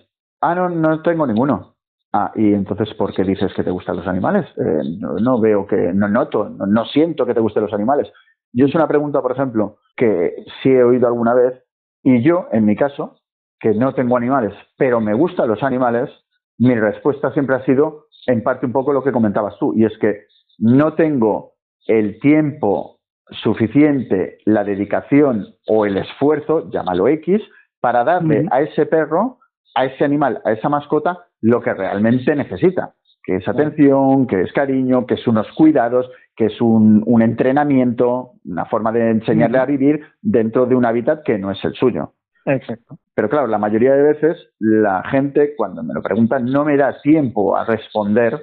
Ah, 0.41 0.57
no, 0.57 0.69
no 0.69 1.03
tengo 1.03 1.25
ninguno. 1.25 1.77
Ah, 2.13 2.31
y 2.35 2.53
entonces, 2.53 2.93
¿por 2.95 3.15
qué 3.15 3.25
dices 3.25 3.53
que 3.55 3.65
te 3.65 3.71
gustan 3.71 3.97
los 3.97 4.07
animales? 4.07 4.47
Eh, 4.59 4.83
no, 4.99 5.41
veo 5.41 5.67
que, 5.67 5.77
no 5.95 6.09
noto, 6.09 6.49
no, 6.49 6.85
siento 6.87 7.25
que 7.25 7.33
te 7.33 7.41
gusten 7.41 7.63
los 7.63 7.73
animales. 7.73 8.13
Yo 8.53 8.67
es 8.67 8.75
una 8.75 8.87
pregunta, 8.87 9.23
por 9.23 9.33
ejemplo, 9.33 9.79
que 9.97 10.45
sí 10.63 10.69
he 10.69 10.85
oído 10.85 11.07
alguna 11.07 11.33
vez, 11.33 11.65
y 12.03 12.23
yo, 12.23 12.49
en 12.53 12.67
mi 12.67 12.77
caso, 12.77 13.17
que 13.59 13.73
no 13.73 13.95
tengo 13.95 14.17
animales, 14.17 14.53
pero 14.77 15.01
me 15.01 15.15
gustan 15.15 15.49
los 15.49 15.63
animales, 15.63 16.11
mi 16.59 16.75
respuesta 16.75 17.33
siempre 17.33 17.57
ha 17.57 17.65
sido, 17.65 18.09
en 18.27 18.43
parte, 18.43 18.67
un 18.67 18.73
poco 18.73 18.93
lo 18.93 19.03
que 19.03 19.13
comentabas 19.13 19.59
tú, 19.59 19.73
y 19.75 19.87
es 19.87 19.97
que 19.99 20.27
no 20.59 20.93
tengo 20.95 21.53
el 21.87 22.21
tiempo 22.21 22.99
suficiente, 23.31 24.39
la 24.45 24.65
dedicación 24.65 25.47
o 25.67 25.87
el 25.87 25.97
esfuerzo, 25.97 26.69
llámalo 26.71 27.09
X, 27.09 27.41
para 27.81 28.05
darle 28.05 28.47
a 28.51 28.61
ese 28.61 28.85
perro 28.85 29.39
a 29.75 29.87
ese 29.87 30.05
animal, 30.05 30.41
a 30.45 30.53
esa 30.53 30.69
mascota, 30.69 31.27
lo 31.43 31.61
que 31.61 31.75
realmente 31.75 32.35
necesita, 32.35 32.95
que 33.23 33.37
es 33.37 33.49
atención, 33.49 34.27
que 34.27 34.41
es 34.43 34.53
cariño, 34.53 35.07
que 35.07 35.15
es 35.15 35.27
unos 35.27 35.47
cuidados, 35.53 36.11
que 36.35 36.47
es 36.47 36.61
un, 36.61 37.05
entrenamiento, 37.21 38.33
una 38.45 38.65
forma 38.65 38.91
de 38.93 39.11
enseñarle 39.11 39.59
a 39.59 39.67
vivir 39.67 40.01
dentro 40.23 40.67
de 40.67 40.75
un 40.75 40.87
hábitat 40.87 41.23
que 41.25 41.39
no 41.39 41.51
es 41.51 41.63
el 41.65 41.75
suyo. 41.75 42.15
Exacto. 42.47 42.99
Pero 43.15 43.29
claro, 43.29 43.47
la 43.47 43.59
mayoría 43.59 43.93
de 43.93 44.03
veces 44.03 44.49
la 44.59 45.03
gente, 45.05 45.55
cuando 45.57 45.83
me 45.83 45.95
lo 45.95 46.03
preguntan, 46.03 46.47
no 46.47 46.65
me 46.65 46.77
da 46.77 47.01
tiempo 47.03 47.57
a 47.57 47.65
responder 47.65 48.41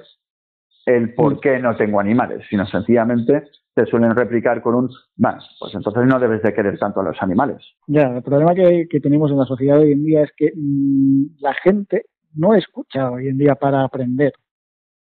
el 0.86 1.14
por 1.14 1.34
mm. 1.34 1.40
qué 1.40 1.58
no 1.58 1.76
tengo 1.76 2.00
animales, 2.00 2.46
sino 2.48 2.64
sencillamente 2.66 3.44
te 3.74 3.86
suelen 3.86 4.14
replicar 4.14 4.62
con 4.62 4.74
un, 4.74 4.88
bueno, 5.16 5.38
pues 5.58 5.74
entonces 5.74 6.04
no 6.06 6.18
debes 6.18 6.42
de 6.42 6.52
querer 6.52 6.78
tanto 6.78 7.00
a 7.00 7.04
los 7.04 7.20
animales. 7.20 7.58
Ya, 7.86 8.08
el 8.08 8.22
problema 8.22 8.54
que, 8.54 8.86
tenemos 9.00 9.30
en 9.30 9.38
la 9.38 9.44
sociedad 9.44 9.78
hoy 9.78 9.92
en 9.92 10.04
día 10.04 10.22
es 10.22 10.32
que 10.36 10.52
mm, 10.54 11.36
la 11.40 11.54
gente 11.54 12.06
no 12.34 12.54
escucha 12.54 13.10
hoy 13.10 13.28
en 13.28 13.38
día 13.38 13.54
para 13.54 13.84
aprender 13.84 14.32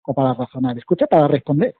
o 0.04 0.14
para 0.14 0.34
razonar, 0.34 0.78
escucha 0.78 1.08
para 1.08 1.28
responder. 1.28 1.74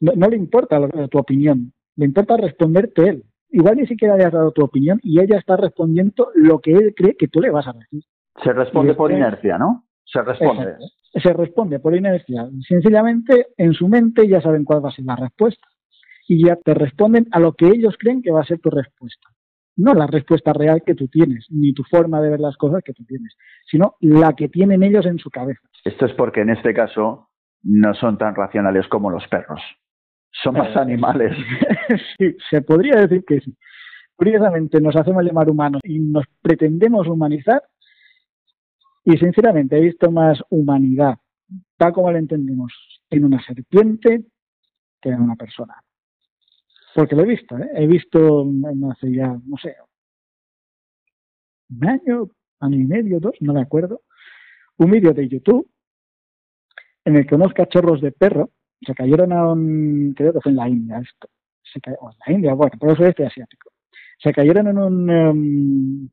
No, 0.00 0.28
le 0.28 0.36
importa 0.36 0.80
tu 1.08 1.18
opinión, 1.18 1.72
le 1.96 2.06
importa 2.06 2.36
responderte 2.36 3.08
él. 3.08 3.24
Igual 3.50 3.76
ni 3.76 3.86
siquiera 3.86 4.16
le 4.16 4.24
has 4.24 4.32
dado 4.32 4.50
tu 4.50 4.64
opinión 4.64 4.98
y 5.02 5.20
ella 5.20 5.38
está 5.38 5.56
respondiendo 5.56 6.30
lo 6.34 6.58
que 6.60 6.72
él 6.72 6.94
cree 6.96 7.16
que 7.16 7.28
tú 7.28 7.40
le 7.40 7.50
vas 7.50 7.68
a 7.68 7.72
decir. 7.72 8.02
Se 8.42 8.52
responde 8.52 8.94
por 8.94 9.12
inercia, 9.12 9.58
¿no? 9.58 9.84
Se 10.04 10.22
responde 10.22 10.76
se 11.20 11.32
responde 11.32 11.78
por 11.78 11.94
inercia. 11.94 12.48
Sencillamente, 12.66 13.48
en 13.56 13.74
su 13.74 13.88
mente 13.88 14.26
ya 14.28 14.40
saben 14.40 14.64
cuál 14.64 14.84
va 14.84 14.88
a 14.88 14.92
ser 14.92 15.04
la 15.04 15.16
respuesta. 15.16 15.66
Y 16.26 16.46
ya 16.46 16.56
te 16.56 16.74
responden 16.74 17.26
a 17.32 17.40
lo 17.40 17.52
que 17.52 17.66
ellos 17.66 17.96
creen 17.98 18.22
que 18.22 18.30
va 18.30 18.40
a 18.40 18.46
ser 18.46 18.60
tu 18.60 18.70
respuesta. 18.70 19.28
No 19.76 19.94
la 19.94 20.06
respuesta 20.06 20.52
real 20.52 20.82
que 20.84 20.94
tú 20.94 21.08
tienes, 21.08 21.46
ni 21.50 21.72
tu 21.72 21.82
forma 21.84 22.20
de 22.20 22.30
ver 22.30 22.40
las 22.40 22.56
cosas 22.56 22.82
que 22.84 22.92
tú 22.92 23.04
tienes, 23.04 23.34
sino 23.70 23.96
la 24.00 24.34
que 24.34 24.48
tienen 24.48 24.82
ellos 24.82 25.06
en 25.06 25.18
su 25.18 25.30
cabeza. 25.30 25.60
Esto 25.84 26.06
es 26.06 26.12
porque 26.12 26.42
en 26.42 26.50
este 26.50 26.74
caso 26.74 27.30
no 27.62 27.94
son 27.94 28.18
tan 28.18 28.34
racionales 28.34 28.86
como 28.88 29.10
los 29.10 29.26
perros. 29.28 29.60
Son 30.30 30.54
más 30.54 30.68
eh, 30.76 30.80
animales. 30.80 31.36
sí, 32.18 32.36
se 32.50 32.62
podría 32.62 32.96
decir 32.96 33.24
que 33.26 33.40
sí. 33.40 33.56
Curiosamente 34.14 34.80
nos 34.80 34.94
hacemos 34.94 35.24
llamar 35.24 35.48
humanos 35.48 35.80
y 35.84 35.98
nos 35.98 36.24
pretendemos 36.42 37.08
humanizar 37.08 37.62
y 39.04 39.16
sinceramente 39.16 39.76
he 39.76 39.80
visto 39.80 40.10
más 40.10 40.40
humanidad, 40.50 41.18
tal 41.76 41.92
como 41.92 42.12
la 42.12 42.18
entendemos, 42.18 42.72
en 43.10 43.24
una 43.24 43.42
serpiente 43.42 44.24
que 45.00 45.08
en 45.08 45.22
una 45.22 45.34
persona. 45.34 45.74
Porque 46.94 47.16
lo 47.16 47.22
he 47.22 47.26
visto, 47.26 47.56
¿eh? 47.58 47.70
he 47.74 47.86
visto 47.86 48.46
hace 48.90 49.12
ya, 49.12 49.28
no 49.28 49.56
sé, 49.56 49.76
un 51.70 51.88
año, 51.88 52.28
año 52.60 52.76
y 52.76 52.84
medio, 52.84 53.18
dos, 53.20 53.34
no 53.40 53.54
me 53.54 53.62
acuerdo, 53.62 54.02
un 54.76 54.90
vídeo 54.90 55.12
de 55.12 55.28
YouTube 55.28 55.68
en 57.04 57.16
el 57.16 57.26
que 57.26 57.34
unos 57.34 57.52
cachorros 57.54 58.00
de 58.00 58.12
perro 58.12 58.50
se 58.80 58.94
cayeron 58.94 59.32
a 59.32 59.50
un, 59.52 60.12
creo 60.16 60.32
que 60.32 60.40
fue 60.40 60.50
en 60.50 60.56
la 60.56 60.68
India 60.68 60.98
esto, 60.98 61.28
se 61.62 61.80
o 62.00 62.10
en 62.10 62.16
la 62.26 62.32
India, 62.32 62.54
bueno, 62.54 62.72
por 62.78 62.92
eso 62.92 63.04
este 63.04 63.26
asiático, 63.26 63.70
se 64.18 64.32
cayeron 64.32 64.68
en 64.68 64.78
un, 64.78 65.10
em, 65.10 66.08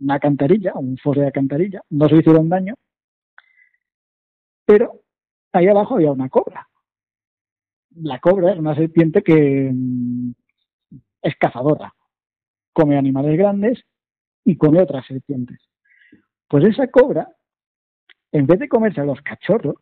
una 0.00 0.18
cantarilla, 0.18 0.72
un 0.74 0.96
foso 0.96 1.20
de 1.20 1.32
cantarilla, 1.32 1.82
no 1.90 2.08
se 2.08 2.16
hicieron 2.16 2.48
daño, 2.48 2.74
pero 4.64 5.02
ahí 5.52 5.66
abajo 5.66 5.96
había 5.96 6.12
una 6.12 6.28
cobra. 6.28 6.69
La 7.96 8.18
cobra 8.20 8.52
es 8.52 8.58
una 8.58 8.74
serpiente 8.74 9.22
que 9.22 9.70
mm, 9.72 10.32
es 11.22 11.36
cazadora, 11.36 11.94
come 12.72 12.96
animales 12.96 13.36
grandes 13.36 13.82
y 14.44 14.56
come 14.56 14.80
otras 14.80 15.06
serpientes. 15.06 15.58
Pues 16.48 16.64
esa 16.64 16.88
cobra, 16.88 17.28
en 18.32 18.46
vez 18.46 18.58
de 18.58 18.68
comerse 18.68 19.00
a 19.00 19.04
los 19.04 19.20
cachorros, 19.22 19.76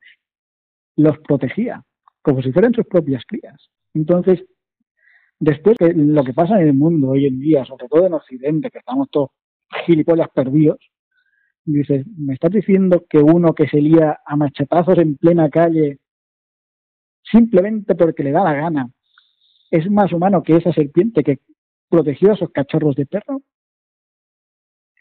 los 0.96 1.18
protegía, 1.20 1.84
como 2.22 2.42
si 2.42 2.52
fueran 2.52 2.74
sus 2.74 2.86
propias 2.86 3.24
crías. 3.26 3.70
Entonces, 3.94 4.44
después 5.38 5.76
lo 5.80 6.24
que 6.24 6.34
pasa 6.34 6.60
en 6.60 6.68
el 6.68 6.74
mundo 6.74 7.10
hoy 7.10 7.26
en 7.26 7.38
día, 7.38 7.64
sobre 7.64 7.88
todo 7.88 8.06
en 8.06 8.14
Occidente, 8.14 8.70
que 8.70 8.78
estamos 8.78 9.08
todos 9.10 9.30
gilipollas 9.86 10.28
perdidos. 10.30 10.78
¿me 11.64 12.32
estás 12.32 12.50
diciendo 12.50 13.04
que 13.08 13.18
uno 13.18 13.54
que 13.54 13.68
se 13.68 13.80
lía 13.80 14.20
a 14.24 14.36
machetazos 14.36 14.98
en 14.98 15.16
plena 15.16 15.50
calle 15.50 15.98
simplemente 17.30 17.94
porque 17.94 18.22
le 18.22 18.32
da 18.32 18.44
la 18.44 18.54
gana 18.54 18.90
es 19.70 19.90
más 19.90 20.12
humano 20.12 20.42
que 20.42 20.56
esa 20.56 20.72
serpiente 20.72 21.22
que 21.22 21.38
protegió 21.88 22.30
a 22.30 22.34
esos 22.34 22.50
cachorros 22.50 22.96
de 22.96 23.06
perro? 23.06 23.42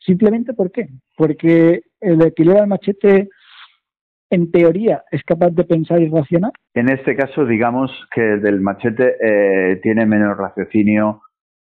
Simplemente 0.06 0.54
¿por 0.54 0.72
qué? 0.72 0.88
Porque 1.16 1.82
el 2.00 2.34
lleva 2.38 2.60
el 2.60 2.68
machete 2.68 3.30
en 4.30 4.52
teoría 4.52 5.04
es 5.12 5.24
capaz 5.24 5.52
de 5.52 5.64
pensar 5.64 6.02
y 6.02 6.10
racionar. 6.10 6.52
En 6.74 6.90
este 6.90 7.16
caso, 7.16 7.46
digamos 7.46 7.92
que 8.14 8.22
del 8.22 8.60
machete 8.60 9.16
eh, 9.22 9.80
tiene 9.82 10.06
menos 10.06 10.38
raciocinio 10.38 11.22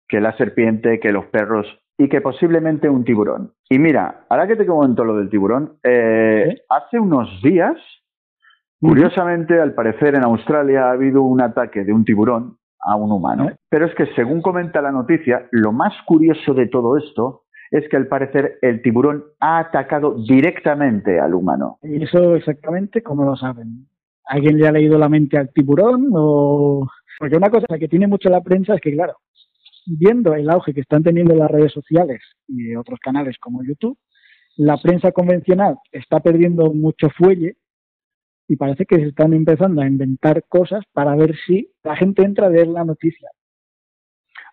que 0.08 0.20
la 0.20 0.36
serpiente, 0.36 1.00
que 1.00 1.12
los 1.12 1.26
perros 1.26 1.66
y 1.98 2.08
que 2.08 2.20
posiblemente 2.20 2.88
un 2.88 3.04
tiburón. 3.04 3.52
Y 3.68 3.78
mira, 3.78 4.26
ahora 4.28 4.46
que 4.46 4.56
te 4.56 4.66
comento 4.66 5.04
lo 5.04 5.16
del 5.16 5.30
tiburón, 5.30 5.78
eh, 5.82 6.62
hace 6.68 6.98
unos 6.98 7.42
días, 7.42 7.76
curiosamente, 8.80 9.60
al 9.60 9.74
parecer 9.74 10.14
en 10.14 10.24
Australia 10.24 10.88
ha 10.88 10.92
habido 10.92 11.22
un 11.22 11.40
ataque 11.40 11.84
de 11.84 11.92
un 11.92 12.04
tiburón 12.04 12.58
a 12.80 12.96
un 12.96 13.10
humano. 13.12 13.50
Pero 13.68 13.86
es 13.86 13.94
que 13.94 14.06
según 14.14 14.42
comenta 14.42 14.82
la 14.82 14.92
noticia, 14.92 15.48
lo 15.50 15.72
más 15.72 15.94
curioso 16.06 16.54
de 16.54 16.66
todo 16.66 16.98
esto 16.98 17.44
es 17.70 17.88
que 17.88 17.96
al 17.96 18.06
parecer 18.06 18.58
el 18.62 18.82
tiburón 18.82 19.24
ha 19.40 19.58
atacado 19.58 20.14
directamente 20.14 21.18
al 21.18 21.34
humano. 21.34 21.78
¿Y 21.82 22.04
eso 22.04 22.36
exactamente 22.36 23.02
cómo 23.02 23.24
lo 23.24 23.36
saben? 23.36 23.88
¿Alguien 24.26 24.58
le 24.58 24.68
ha 24.68 24.72
leído 24.72 24.98
la 24.98 25.08
mente 25.08 25.38
al 25.38 25.50
tiburón? 25.52 26.08
O... 26.12 26.86
Porque 27.18 27.36
una 27.36 27.50
cosa 27.50 27.66
que 27.78 27.88
tiene 27.88 28.06
mucho 28.06 28.28
la 28.28 28.42
prensa 28.42 28.74
es 28.74 28.80
que, 28.80 28.92
claro, 28.92 29.14
viendo 29.86 30.34
el 30.34 30.48
auge 30.50 30.72
que 30.72 30.80
están 30.80 31.02
teniendo 31.02 31.34
las 31.34 31.50
redes 31.50 31.72
sociales 31.72 32.22
y 32.48 32.74
otros 32.76 32.98
canales 33.00 33.36
como 33.38 33.64
YouTube, 33.64 33.98
la 34.56 34.76
prensa 34.76 35.10
convencional 35.12 35.76
está 35.90 36.20
perdiendo 36.20 36.72
mucho 36.72 37.08
fuelle 37.10 37.56
y 38.46 38.56
parece 38.56 38.86
que 38.86 38.96
se 38.96 39.08
están 39.08 39.32
empezando 39.32 39.82
a 39.82 39.86
inventar 39.86 40.44
cosas 40.48 40.84
para 40.92 41.14
ver 41.16 41.34
si 41.46 41.70
la 41.82 41.96
gente 41.96 42.22
entra 42.22 42.46
a 42.46 42.50
ver 42.50 42.68
la 42.68 42.84
noticia. 42.84 43.30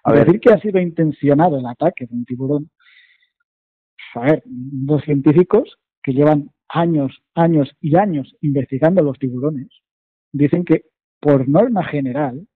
A 0.03 0.13
decir 0.13 0.39
que 0.39 0.51
ha 0.51 0.59
sido 0.59 0.79
intencionado 0.79 1.59
el 1.59 1.65
ataque 1.65 2.07
de 2.07 2.15
un 2.15 2.25
tiburón. 2.25 2.71
A 4.15 4.21
ver, 4.21 4.43
dos 4.45 5.03
científicos 5.03 5.77
que 6.01 6.13
llevan 6.13 6.49
años, 6.67 7.21
años 7.35 7.75
y 7.79 7.95
años 7.95 8.35
investigando 8.41 9.03
los 9.03 9.19
tiburones 9.19 9.67
dicen 10.31 10.63
que 10.63 10.85
por 11.19 11.47
norma 11.47 11.83
general 11.83 12.47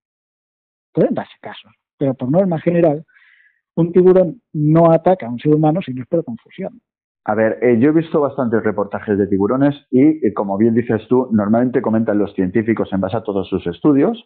pueden 0.92 1.14
darse 1.14 1.34
casos, 1.42 1.72
pero 1.98 2.14
por 2.14 2.32
norma 2.32 2.60
general, 2.60 3.06
un 3.76 3.92
tiburón 3.92 4.42
no 4.54 4.92
ataca 4.92 5.28
a 5.28 5.30
un 5.30 5.40
ser 5.40 5.54
humano 5.54 5.82
si 5.82 5.94
no 5.94 6.04
es 6.04 6.08
por 6.08 6.24
confusión. 6.24 6.82
A 7.28 7.34
ver, 7.34 7.58
eh, 7.62 7.80
yo 7.80 7.90
he 7.90 7.92
visto 7.92 8.22
bastantes 8.22 8.64
reportajes 8.64 9.18
de 9.18 9.26
tiburones 9.26 9.76
y, 9.90 10.26
eh, 10.26 10.34
como 10.36 10.58
bien 10.58 10.76
dices 10.76 11.08
tú, 11.10 11.28
normalmente 11.32 11.82
comentan 11.82 12.20
los 12.20 12.32
científicos 12.36 12.94
en 12.94 13.02
base 13.02 13.18
a 13.18 13.24
todos 13.24 13.50
sus 13.50 13.66
estudios 13.66 14.24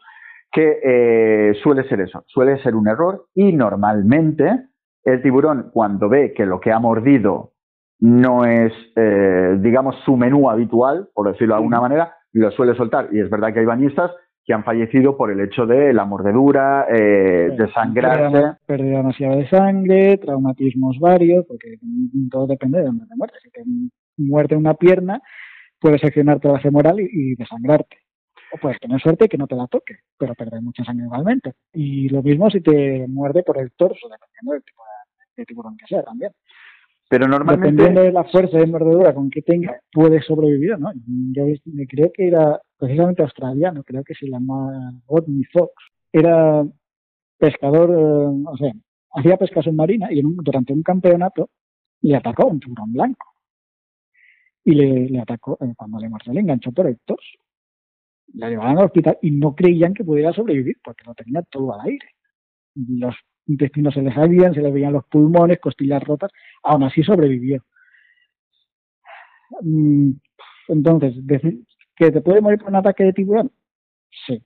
que 0.52 0.80
eh, 0.84 1.54
suele 1.64 1.88
ser 1.88 2.02
eso, 2.02 2.24
suele 2.28 2.62
ser 2.62 2.76
un 2.76 2.90
error 2.90 3.28
y 3.34 3.54
normalmente 3.54 4.66
el 5.06 5.22
tiburón 5.22 5.70
cuando 5.72 6.10
ve 6.10 6.34
que 6.34 6.46
lo 6.46 6.60
que 6.60 6.74
ha 6.74 6.80
mordido 6.80 7.54
no 8.02 8.46
es, 8.46 8.72
digamos, 9.62 9.96
su 10.06 10.16
menú 10.16 10.50
habitual, 10.50 11.10
por 11.14 11.28
decirlo 11.28 11.56
de 11.56 11.58
alguna 11.58 11.82
manera, 11.82 12.14
lo 12.32 12.50
suele 12.52 12.74
soltar. 12.76 13.10
Y 13.12 13.20
es 13.20 13.30
verdad 13.30 13.52
que 13.54 13.60
hay 13.60 13.66
bañistas 13.66 14.12
que 14.50 14.54
han 14.56 14.64
fallecido 14.64 15.16
por 15.16 15.30
el 15.30 15.42
hecho 15.42 15.68
de 15.68 15.94
la 15.94 16.06
mordedura, 16.06 16.88
eh, 16.90 17.52
desangrarse. 17.56 18.58
Pérdida 18.66 18.98
demasiada 18.98 19.36
de 19.36 19.48
sangre, 19.48 20.18
traumatismos 20.18 20.98
varios, 20.98 21.46
porque 21.46 21.76
todo 22.32 22.48
depende 22.48 22.80
de 22.80 22.86
dónde 22.86 23.06
te 23.06 23.16
muertes. 23.16 23.40
Si 23.44 23.52
te 23.52 23.62
muerde 24.18 24.56
una 24.56 24.74
pierna, 24.74 25.22
puedes 25.80 26.02
seccionarte 26.02 26.48
la 26.48 26.60
femoral 26.60 27.00
y, 27.00 27.08
y 27.12 27.36
desangrarte. 27.36 27.98
O 28.52 28.58
puedes 28.58 28.80
tener 28.80 29.00
suerte 29.00 29.30
que 29.30 29.38
no 29.38 29.46
te 29.46 29.56
la 29.56 29.68
toque, 29.68 29.98
pero 30.18 30.34
perder 30.34 30.64
mucha 30.64 30.84
sangre 30.84 31.06
igualmente. 31.06 31.54
Y 31.72 32.10
lo 32.10 32.24
mismo 32.24 32.50
si 32.50 32.62
te 32.62 33.06
muerde 33.08 33.44
por 33.44 33.60
el 33.60 33.72
torso, 33.74 34.10
dependiendo 34.10 34.54
del 34.54 34.64
tipo 34.64 34.82
de 35.38 35.46
tiburón 35.46 35.78
que 35.78 35.86
sea 35.86 36.02
también. 36.02 36.32
Pero 37.10 37.28
normalmente... 37.28 37.72
Dependiendo 37.72 38.02
de 38.02 38.12
la 38.12 38.24
fuerza 38.26 38.58
de 38.58 38.68
mordedura 38.68 39.16
con 39.16 39.32
que 39.32 39.42
tenga, 39.42 39.82
puede 39.92 40.22
sobrevivir, 40.22 40.78
¿no? 40.78 40.92
Yo 41.34 41.44
creo 41.88 42.12
que 42.14 42.28
era 42.28 42.62
precisamente 42.78 43.24
australiano, 43.24 43.84
creo 43.84 44.04
que 44.04 44.14
se 44.14 44.30
llama 44.30 44.94
Rodney 45.08 45.44
Fox. 45.46 45.74
Era 46.14 46.64
pescador, 47.40 47.90
eh, 47.90 48.44
o 48.46 48.58
sea, 48.58 48.72
hacía 49.16 49.38
pesca 49.38 49.64
submarina 49.64 50.12
y 50.12 50.22
durante 50.22 50.72
un 50.72 50.84
campeonato 50.84 51.50
le 52.02 52.16
atacó 52.16 52.48
un 52.48 52.60
tiburón 52.60 52.94
blanco. 52.94 53.26
Y 54.64 54.76
le, 54.76 55.20
atacó, 55.20 55.58
eh, 55.62 55.74
cuando 55.76 55.98
le 55.98 56.10
mordió, 56.10 56.32
le 56.32 56.42
enganchó 56.42 56.72
por 56.72 56.86
el. 56.86 57.00
La 58.34 58.50
llevaron 58.50 58.78
al 58.78 58.86
hospital 58.86 59.18
y 59.24 59.32
no 59.32 59.56
creían 59.56 59.96
que 59.96 60.04
pudiera 60.04 60.32
sobrevivir 60.32 60.78
porque 60.84 61.06
lo 61.08 61.16
tenía 61.16 61.42
todo 61.42 61.74
al 61.74 61.88
aire. 61.88 62.06
Los 62.76 63.16
intestinos 63.50 63.94
se 63.94 64.02
le 64.02 64.14
salían, 64.14 64.54
se 64.54 64.62
le 64.62 64.72
veían 64.72 64.94
los 64.94 65.06
pulmones, 65.06 65.60
costillas 65.60 66.04
rotas, 66.04 66.32
aún 66.64 66.84
así 66.84 67.04
sobrevivió. 67.04 67.64
Mm, 69.62 70.12
entonces, 70.70 71.16
decir 71.26 71.64
que 71.96 72.12
te 72.12 72.22
puede 72.22 72.42
morir 72.42 72.60
por 72.60 72.70
un 72.70 72.76
ataque 72.76 73.04
de 73.04 73.14
tiburón, 73.14 73.52
sí. 74.26 74.42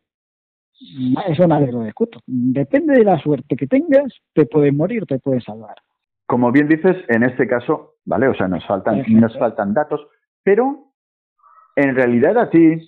Eso 1.28 1.48
nadie 1.48 1.72
lo 1.72 1.84
discuto. 1.84 2.20
Depende 2.26 2.96
de 2.96 3.04
la 3.04 3.20
suerte 3.20 3.56
que 3.56 3.68
tengas, 3.68 4.12
te 4.34 4.46
puede 4.46 4.72
morir, 4.72 5.06
te 5.06 5.20
puede 5.20 5.40
salvar. 5.42 5.76
Como 6.26 6.52
bien 6.52 6.68
dices, 6.68 6.98
en 7.10 7.24
este 7.24 7.48
caso, 7.48 7.96
¿vale? 8.06 8.28
O 8.28 8.34
sea, 8.34 8.48
nos 8.48 8.66
faltan, 8.66 9.04
nos 9.08 9.38
faltan 9.38 9.74
datos, 9.74 10.02
pero 10.44 10.94
en 11.76 11.96
realidad 11.96 12.38
a 12.38 12.50
ti 12.50 12.82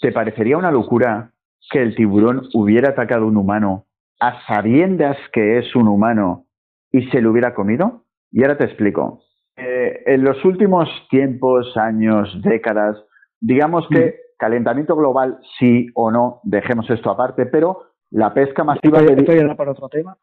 te 0.00 0.12
parecería 0.12 0.56
una 0.56 0.70
locura 0.70 1.32
que 1.70 1.82
el 1.82 1.94
tiburón 1.94 2.48
hubiera 2.54 2.90
atacado 2.90 3.24
a 3.24 3.28
un 3.28 3.36
humano 3.36 3.85
a 4.20 4.40
sabiendas 4.46 5.16
que 5.32 5.58
es 5.58 5.74
un 5.76 5.88
humano 5.88 6.46
y 6.90 7.06
se 7.10 7.20
lo 7.20 7.30
hubiera 7.30 7.54
comido? 7.54 8.04
Y 8.30 8.42
ahora 8.42 8.58
te 8.58 8.64
explico. 8.64 9.22
Eh, 9.56 10.02
en 10.06 10.24
los 10.24 10.44
últimos 10.44 10.88
tiempos, 11.10 11.76
años, 11.76 12.40
décadas, 12.42 12.96
digamos 13.40 13.86
que 13.88 14.06
mm. 14.06 14.12
calentamiento 14.38 14.96
global 14.96 15.38
sí 15.58 15.88
o 15.94 16.10
no, 16.10 16.40
dejemos 16.44 16.88
esto 16.90 17.10
aparte, 17.10 17.46
pero 17.46 17.82
la 18.10 18.34
pesca 18.34 18.64
masiva... 18.64 19.00
Esto, 19.00 19.32
ya 19.32 19.40
era 19.40 19.56
para 19.56 19.72
otro 19.72 19.88
tema. 19.88 20.16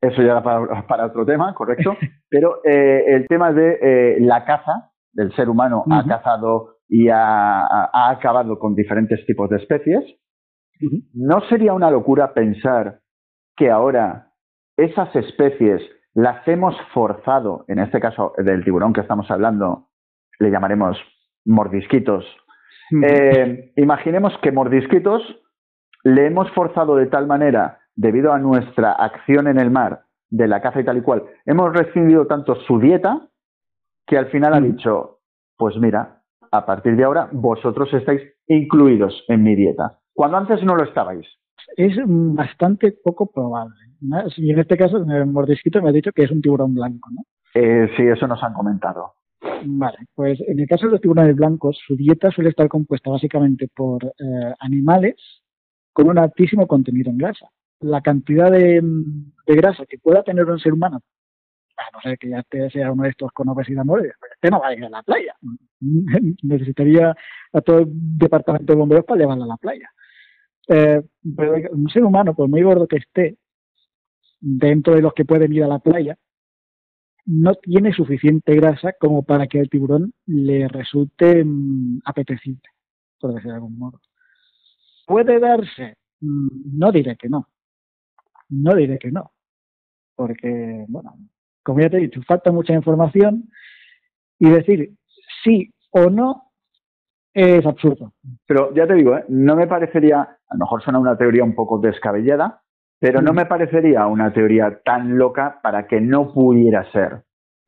Eso 0.00 0.22
ya 0.22 0.32
era 0.32 0.42
para, 0.42 1.06
otro 1.06 1.24
tema, 1.24 1.54
correcto. 1.54 1.96
pero 2.28 2.60
eh, 2.64 3.04
el 3.08 3.26
tema 3.26 3.52
de 3.52 3.78
eh, 3.80 4.16
la 4.20 4.44
caza 4.44 4.90
del 5.12 5.34
ser 5.34 5.48
humano 5.48 5.84
ha 5.90 6.04
cazado 6.04 6.74
y 6.88 7.08
ha, 7.08 8.10
acabado 8.10 8.58
con 8.58 8.74
diferentes 8.74 9.24
tipos 9.26 9.48
de 9.48 9.56
especies. 9.56 10.04
¿No 11.14 11.40
sería 11.48 11.72
una 11.72 11.90
locura 11.90 12.34
pensar 12.34 13.00
que 13.56 13.70
ahora 13.70 14.32
esas 14.76 15.14
especies 15.14 15.82
las 16.14 16.46
hemos 16.46 16.76
forzado, 16.92 17.64
en 17.68 17.78
este 17.78 18.00
caso 18.00 18.32
del 18.38 18.64
tiburón 18.64 18.92
que 18.92 19.00
estamos 19.00 19.30
hablando, 19.30 19.88
le 20.38 20.50
llamaremos 20.50 20.96
mordisquitos. 21.44 22.24
Eh, 23.02 23.72
imaginemos 23.76 24.36
que 24.42 24.52
mordisquitos 24.52 25.22
le 26.04 26.26
hemos 26.26 26.50
forzado 26.52 26.96
de 26.96 27.06
tal 27.06 27.26
manera, 27.26 27.80
debido 27.96 28.32
a 28.32 28.38
nuestra 28.38 28.92
acción 28.92 29.48
en 29.48 29.58
el 29.58 29.70
mar, 29.70 30.04
de 30.30 30.48
la 30.48 30.60
caza 30.60 30.80
y 30.80 30.84
tal 30.84 30.98
y 30.98 31.02
cual, 31.02 31.24
hemos 31.46 31.72
restringido 31.72 32.26
tanto 32.26 32.56
su 32.56 32.78
dieta 32.78 33.28
que 34.06 34.18
al 34.18 34.26
final 34.26 34.54
ha 34.54 34.60
dicho, 34.60 35.20
pues 35.56 35.76
mira, 35.78 36.22
a 36.50 36.66
partir 36.66 36.96
de 36.96 37.04
ahora 37.04 37.28
vosotros 37.32 37.92
estáis 37.94 38.20
incluidos 38.46 39.24
en 39.28 39.42
mi 39.42 39.54
dieta, 39.56 39.98
cuando 40.12 40.36
antes 40.36 40.62
no 40.62 40.76
lo 40.76 40.84
estabais 40.84 41.26
es 41.76 41.96
bastante 42.06 42.92
poco 42.92 43.30
probable. 43.30 43.74
Y 44.36 44.50
en 44.50 44.58
este 44.58 44.76
caso, 44.76 44.98
el 44.98 45.26
mordisquito 45.26 45.80
me 45.80 45.88
ha 45.88 45.92
dicho 45.92 46.12
que 46.12 46.24
es 46.24 46.30
un 46.30 46.42
tiburón 46.42 46.74
blanco, 46.74 47.10
¿no? 47.10 47.22
Eh, 47.54 47.88
sí, 47.96 48.02
eso 48.02 48.26
nos 48.26 48.42
han 48.42 48.52
comentado. 48.52 49.14
Vale, 49.66 49.98
pues 50.14 50.40
en 50.46 50.60
el 50.60 50.66
caso 50.66 50.86
de 50.86 50.92
los 50.92 51.00
tiburones 51.00 51.36
blancos, 51.36 51.78
su 51.86 51.96
dieta 51.96 52.30
suele 52.30 52.50
estar 52.50 52.68
compuesta 52.68 53.10
básicamente 53.10 53.68
por 53.74 54.04
eh, 54.04 54.54
animales 54.58 55.16
con 55.92 56.08
un 56.08 56.18
altísimo 56.18 56.66
contenido 56.66 57.10
en 57.10 57.18
grasa. 57.18 57.48
La 57.80 58.00
cantidad 58.00 58.50
de, 58.50 58.82
grasa 59.46 59.84
que 59.86 59.98
pueda 59.98 60.22
tener 60.22 60.44
un 60.46 60.58
ser 60.58 60.72
humano, 60.72 61.00
a 61.76 61.90
no 61.92 62.00
ser 62.02 62.18
que 62.18 62.30
ya 62.30 62.42
sea 62.70 62.92
uno 62.92 63.04
de 63.04 63.10
estos 63.10 63.30
con 63.32 63.48
obesidad 63.48 63.84
mórbida, 63.84 64.14
pues 64.18 64.32
este 64.34 64.50
no 64.50 64.60
va 64.60 64.68
a 64.68 64.74
ir 64.74 64.84
a 64.84 64.90
la 64.90 65.02
playa. 65.02 65.34
Necesitaría 66.42 67.14
a 67.52 67.60
todo 67.60 67.80
el 67.80 67.86
departamento 67.88 68.72
de 68.72 68.78
bomberos 68.78 69.04
para 69.04 69.20
llevarlo 69.20 69.44
a 69.44 69.48
la 69.48 69.56
playa. 69.56 69.88
Eh, 70.68 71.02
un 71.22 71.88
ser 71.90 72.04
humano, 72.04 72.34
por 72.34 72.48
muy 72.48 72.62
gordo 72.62 72.86
que 72.86 72.96
esté, 72.96 73.36
dentro 74.40 74.94
de 74.94 75.02
los 75.02 75.14
que 75.14 75.24
pueden 75.24 75.52
ir 75.52 75.64
a 75.64 75.68
la 75.68 75.78
playa, 75.78 76.16
no 77.26 77.54
tiene 77.54 77.92
suficiente 77.92 78.54
grasa 78.54 78.92
como 78.98 79.22
para 79.22 79.46
que 79.46 79.58
el 79.58 79.70
tiburón 79.70 80.12
le 80.26 80.68
resulte 80.68 81.42
mm, 81.44 82.00
apetecible, 82.04 82.68
por 83.18 83.34
decir 83.34 83.50
de 83.50 83.54
algún 83.54 83.78
modo. 83.78 84.00
¿Puede 85.06 85.38
darse? 85.38 85.96
Mm, 86.20 86.78
no 86.78 86.92
diré 86.92 87.16
que 87.16 87.28
no. 87.28 87.48
No 88.50 88.74
diré 88.74 88.98
que 88.98 89.10
no. 89.10 89.32
Porque, 90.14 90.84
bueno, 90.88 91.16
como 91.62 91.80
ya 91.80 91.90
te 91.90 91.96
he 91.96 92.00
dicho, 92.00 92.22
falta 92.22 92.52
mucha 92.52 92.74
información 92.74 93.50
y 94.38 94.50
decir 94.50 94.94
sí 95.42 95.72
o 95.90 96.10
no 96.10 96.52
es 97.34 97.66
absurdo. 97.66 98.12
Pero 98.46 98.72
ya 98.74 98.86
te 98.86 98.94
digo, 98.94 99.16
¿eh? 99.16 99.24
no 99.28 99.56
me 99.56 99.66
parecería, 99.66 100.20
a 100.20 100.54
lo 100.54 100.58
mejor 100.58 100.82
suena 100.82 101.00
una 101.00 101.16
teoría 101.18 101.42
un 101.42 101.54
poco 101.54 101.78
descabellada, 101.78 102.62
pero 103.00 103.20
no 103.20 103.32
mm. 103.32 103.36
me 103.36 103.46
parecería 103.46 104.06
una 104.06 104.32
teoría 104.32 104.80
tan 104.84 105.18
loca 105.18 105.58
para 105.62 105.86
que 105.86 106.00
no 106.00 106.32
pudiera 106.32 106.90
ser. 106.92 107.24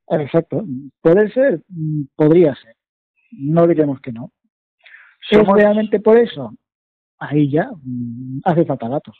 Exacto. 0.09 0.64
¿Puede 1.02 1.31
ser? 1.31 1.62
Mm, 1.68 2.05
podría 2.14 2.55
ser. 2.55 2.76
No 3.33 3.66
diremos 3.66 4.00
que 4.00 4.12
no. 4.12 4.31
¿Es 5.29 5.46
realmente 5.46 5.98
por 5.98 6.16
eso? 6.16 6.52
Ahí 7.18 7.50
ya 7.50 7.68
mm, 7.83 8.40
hace 8.44 8.64
falta 8.64 8.88
datos. 8.88 9.18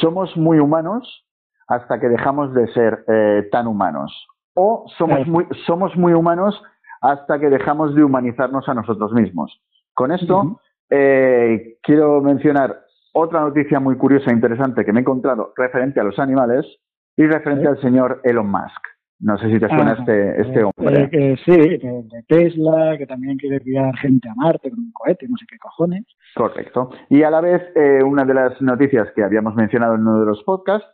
Somos 0.00 0.36
muy 0.36 0.60
humanos 0.60 1.26
hasta 1.66 1.98
que 1.98 2.08
dejamos 2.08 2.54
de 2.54 2.72
ser 2.72 3.04
eh, 3.08 3.48
tan 3.50 3.66
humanos. 3.66 4.26
O 4.54 4.86
somos 4.96 5.26
muy, 5.26 5.46
somos 5.66 5.96
muy 5.96 6.12
humanos 6.12 6.62
hasta 7.04 7.38
que 7.38 7.50
dejamos 7.50 7.94
de 7.94 8.02
humanizarnos 8.02 8.66
a 8.66 8.72
nosotros 8.72 9.12
mismos. 9.12 9.62
Con 9.92 10.10
esto, 10.10 10.58
eh, 10.88 11.76
quiero 11.82 12.22
mencionar 12.22 12.80
otra 13.12 13.42
noticia 13.42 13.78
muy 13.78 13.96
curiosa 13.98 14.30
e 14.30 14.34
interesante 14.34 14.86
que 14.86 14.92
me 14.92 15.00
he 15.00 15.02
encontrado 15.02 15.52
referente 15.54 16.00
a 16.00 16.04
los 16.04 16.18
animales 16.18 16.64
y 17.14 17.26
referente 17.26 17.68
al 17.68 17.78
señor 17.82 18.22
Elon 18.24 18.50
Musk. 18.50 18.86
No 19.20 19.36
sé 19.36 19.50
si 19.50 19.60
te 19.60 19.68
suena 19.68 19.92
este, 19.92 20.40
este 20.40 20.60
eh, 20.60 20.64
hombre. 20.64 21.08
Eh, 21.12 21.36
sí, 21.44 21.52
de 21.52 22.24
Tesla, 22.26 22.96
que 22.96 23.06
también 23.06 23.36
quiere 23.36 23.58
enviar 23.58 23.94
gente 23.98 24.26
a 24.30 24.34
Marte 24.34 24.70
con 24.70 24.78
un 24.78 24.92
cohete, 24.92 25.28
no 25.28 25.36
sé 25.36 25.44
qué 25.46 25.58
cojones. 25.58 26.06
Correcto. 26.34 26.88
Y 27.10 27.22
a 27.22 27.30
la 27.30 27.42
vez, 27.42 27.62
una 28.02 28.24
de 28.24 28.32
las 28.32 28.60
noticias 28.62 29.12
que 29.14 29.22
habíamos 29.22 29.54
mencionado 29.54 29.94
en 29.96 30.00
uno 30.00 30.20
de 30.20 30.26
los 30.26 30.42
podcasts 30.42 30.88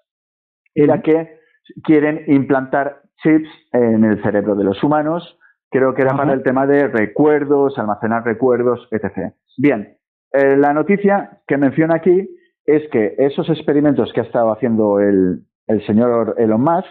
era 0.75 1.03
que 1.03 1.39
quieren 1.85 2.25
implantar 2.27 3.03
chips 3.23 3.49
en 3.73 4.05
el 4.05 4.21
cerebro 4.25 4.57
de 4.57 4.65
los 4.65 4.83
humanos 4.83 5.37
Creo 5.71 5.95
que 5.95 6.03
era 6.03 6.17
para 6.17 6.33
el 6.33 6.43
tema 6.43 6.67
de 6.67 6.89
recuerdos, 6.89 7.79
almacenar 7.79 8.25
recuerdos, 8.25 8.89
etc. 8.91 9.33
Bien, 9.57 9.97
eh, 10.33 10.57
la 10.57 10.73
noticia 10.73 11.43
que 11.47 11.57
menciona 11.57 11.97
aquí 11.97 12.29
es 12.67 12.89
que 12.91 13.15
esos 13.19 13.49
experimentos 13.49 14.13
que 14.13 14.21
ha 14.21 14.25
estado 14.25 14.53
haciendo 14.53 14.99
el, 14.99 15.45
señor 15.87 16.35
Elon 16.39 16.63
Musk, 16.63 16.89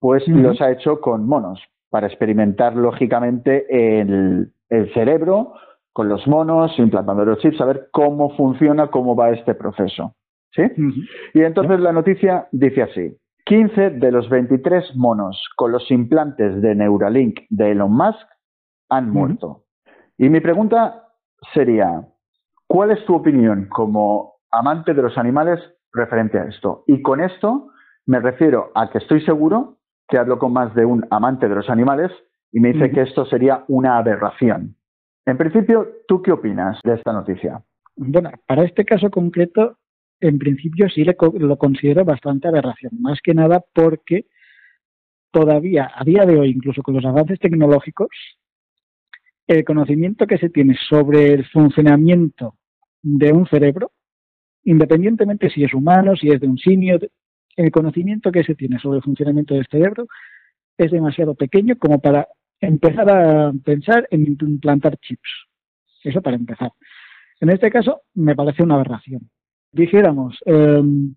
pues 0.00 0.26
los 0.26 0.60
ha 0.60 0.72
hecho 0.72 1.00
con 1.00 1.26
monos, 1.26 1.62
para 1.90 2.08
experimentar 2.08 2.74
lógicamente 2.74 3.66
el, 4.00 4.52
el 4.68 4.92
cerebro 4.92 5.54
con 5.92 6.08
los 6.10 6.26
monos, 6.26 6.78
implantando 6.78 7.24
los 7.24 7.38
chips, 7.38 7.60
a 7.60 7.64
ver 7.64 7.88
cómo 7.90 8.36
funciona, 8.36 8.88
cómo 8.88 9.16
va 9.16 9.30
este 9.30 9.54
proceso. 9.54 10.14
¿Sí? 10.50 10.62
Y 11.34 11.42
entonces 11.42 11.80
la 11.80 11.92
noticia 11.92 12.48
dice 12.52 12.82
así. 12.82 13.16
15 13.46 13.90
de 13.90 14.10
los 14.10 14.28
23 14.28 14.96
monos 14.96 15.40
con 15.54 15.70
los 15.70 15.88
implantes 15.92 16.60
de 16.60 16.74
Neuralink 16.74 17.42
de 17.48 17.70
Elon 17.70 17.92
Musk 17.92 18.26
han 18.88 19.10
muerto. 19.10 19.66
Y 20.18 20.28
mi 20.28 20.40
pregunta 20.40 21.04
sería, 21.54 22.08
¿cuál 22.66 22.90
es 22.90 23.04
tu 23.04 23.14
opinión 23.14 23.68
como 23.68 24.40
amante 24.50 24.94
de 24.94 25.02
los 25.02 25.16
animales 25.16 25.60
referente 25.92 26.40
a 26.40 26.44
esto? 26.46 26.82
Y 26.88 27.02
con 27.02 27.20
esto 27.20 27.70
me 28.04 28.18
refiero 28.18 28.72
a 28.74 28.90
que 28.90 28.98
estoy 28.98 29.24
seguro 29.24 29.78
que 30.08 30.18
hablo 30.18 30.40
con 30.40 30.52
más 30.52 30.74
de 30.74 30.84
un 30.84 31.06
amante 31.10 31.48
de 31.48 31.54
los 31.54 31.70
animales 31.70 32.10
y 32.50 32.58
me 32.58 32.72
dice 32.72 32.90
que 32.90 33.02
esto 33.02 33.26
sería 33.26 33.64
una 33.68 33.96
aberración. 33.96 34.74
En 35.24 35.36
principio, 35.36 35.86
¿tú 36.08 36.20
qué 36.20 36.32
opinas 36.32 36.80
de 36.82 36.94
esta 36.94 37.12
noticia? 37.12 37.62
Bueno, 37.94 38.30
para 38.48 38.64
este 38.64 38.84
caso 38.84 39.08
concreto, 39.08 39.76
en 40.20 40.38
principio 40.38 40.88
sí 40.88 41.04
lo 41.04 41.56
considero 41.58 42.04
bastante 42.04 42.48
aberración, 42.48 42.92
más 43.00 43.20
que 43.22 43.34
nada 43.34 43.62
porque 43.74 44.26
todavía 45.30 45.90
a 45.94 46.04
día 46.04 46.24
de 46.24 46.38
hoy, 46.38 46.50
incluso 46.50 46.82
con 46.82 46.94
los 46.94 47.04
avances 47.04 47.38
tecnológicos, 47.38 48.08
el 49.46 49.64
conocimiento 49.64 50.26
que 50.26 50.38
se 50.38 50.50
tiene 50.50 50.76
sobre 50.88 51.32
el 51.32 51.46
funcionamiento 51.46 52.56
de 53.02 53.32
un 53.32 53.46
cerebro, 53.46 53.92
independientemente 54.64 55.50
si 55.50 55.62
es 55.62 55.74
humano, 55.74 56.16
si 56.16 56.28
es 56.30 56.40
de 56.40 56.48
un 56.48 56.58
simio, 56.58 56.98
el 57.54 57.70
conocimiento 57.70 58.32
que 58.32 58.44
se 58.44 58.54
tiene 58.54 58.78
sobre 58.78 58.98
el 58.98 59.04
funcionamiento 59.04 59.54
del 59.54 59.66
cerebro 59.70 60.06
es 60.76 60.90
demasiado 60.90 61.34
pequeño 61.34 61.76
como 61.78 62.00
para 62.00 62.26
empezar 62.60 63.10
a 63.10 63.52
pensar 63.64 64.08
en 64.10 64.26
implantar 64.26 64.96
chips. 64.98 65.46
Eso 66.02 66.20
para 66.22 66.36
empezar. 66.36 66.72
En 67.40 67.50
este 67.50 67.70
caso, 67.70 68.02
me 68.14 68.34
parece 68.34 68.62
una 68.62 68.74
aberración 68.74 69.30
dijéramos, 69.72 70.38
em, 70.46 71.14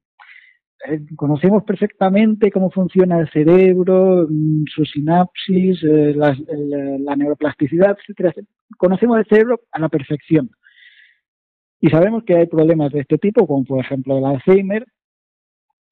eh, 0.88 1.02
conocemos 1.16 1.64
perfectamente 1.64 2.52
cómo 2.52 2.72
funciona 2.72 3.20
el 3.20 3.30
cerebro, 3.30 4.28
mm, 4.30 4.64
su 4.74 4.86
sinapsis, 4.86 5.84
eh, 5.84 6.14
la, 6.16 7.16
neuroplasticidad, 7.16 7.98
etcétera, 8.00 8.34
Conocemos 8.78 9.20
el 9.20 9.26
cerebro 9.26 9.60
a 9.72 9.80
la 9.80 9.90
perfección. 9.90 10.50
Y 11.82 11.90
sabemos 11.90 12.24
que 12.24 12.36
hay 12.36 12.48
problemas 12.48 12.92
de 12.92 13.02
este 13.02 13.18
tipo, 13.18 13.48
como 13.48 13.64
por 13.66 13.80
ejemplo 13.80 14.18
el 14.18 14.26
Alzheimer 14.26 14.86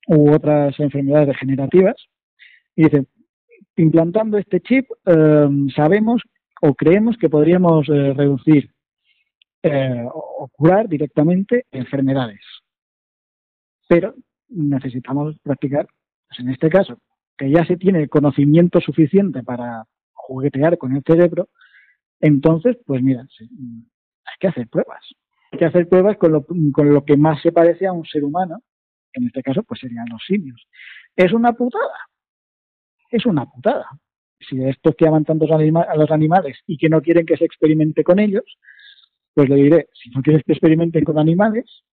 u 0.07 0.31
otras 0.31 0.79
enfermedades 0.79 1.29
degenerativas. 1.29 1.95
Y 2.75 2.83
dicen, 2.83 3.07
implantando 3.75 4.37
este 4.37 4.61
chip, 4.61 4.85
em, 5.05 5.69
sabemos 5.69 6.21
o 6.61 6.73
creemos 6.73 7.17
que 7.17 7.29
podríamos 7.29 7.87
eh, 7.89 8.13
reducir 8.13 8.71
eh, 9.67 10.05
o 10.11 10.49
curar 10.51 10.87
directamente 10.87 11.65
enfermedades. 11.71 12.41
Pero 13.87 14.15
necesitamos 14.49 15.37
practicar, 15.39 15.87
pues 16.27 16.39
en 16.39 16.49
este 16.49 16.69
caso, 16.69 16.99
que 17.37 17.49
ya 17.49 17.65
se 17.65 17.77
tiene 17.77 18.01
el 18.01 18.09
conocimiento 18.09 18.81
suficiente 18.81 19.43
para 19.43 19.83
juguetear 20.13 20.77
con 20.77 20.95
el 20.95 21.03
cerebro, 21.05 21.49
entonces, 22.19 22.77
pues 22.85 23.01
mira, 23.01 23.21
hay 23.21 24.37
que 24.39 24.47
hacer 24.47 24.67
pruebas. 24.67 25.03
Hay 25.51 25.59
que 25.59 25.65
hacer 25.65 25.87
pruebas 25.87 26.17
con 26.17 26.31
lo, 26.31 26.45
con 26.45 26.93
lo 26.93 27.05
que 27.05 27.15
más 27.15 27.41
se 27.41 27.51
parece 27.51 27.87
a 27.87 27.93
un 27.93 28.05
ser 28.05 28.23
humano, 28.23 28.63
en 29.13 29.27
este 29.27 29.41
caso, 29.41 29.63
pues 29.63 29.79
serían 29.79 30.05
los 30.09 30.23
simios. 30.25 30.67
Es 31.15 31.31
una 31.33 31.53
putada. 31.53 31.97
Es 33.09 33.25
una 33.25 33.45
putada. 33.45 33.87
Si 34.39 34.61
estos 34.63 34.95
que 34.95 35.07
aman 35.07 35.23
tanto 35.23 35.45
a 35.45 35.95
los 35.95 36.11
animales 36.11 36.57
y 36.67 36.77
que 36.77 36.89
no 36.89 37.01
quieren 37.01 37.25
que 37.25 37.37
se 37.37 37.45
experimente 37.45 38.03
con 38.03 38.19
ellos, 38.19 38.57
pues 39.37 39.49
le 39.49 39.55
diré, 39.55 39.87
si 39.93 40.09
no 40.09 40.23
quieres 40.23 40.41
que 40.43 40.53
experimenten 40.53 41.03
con 41.03 41.19
animales, 41.19 41.83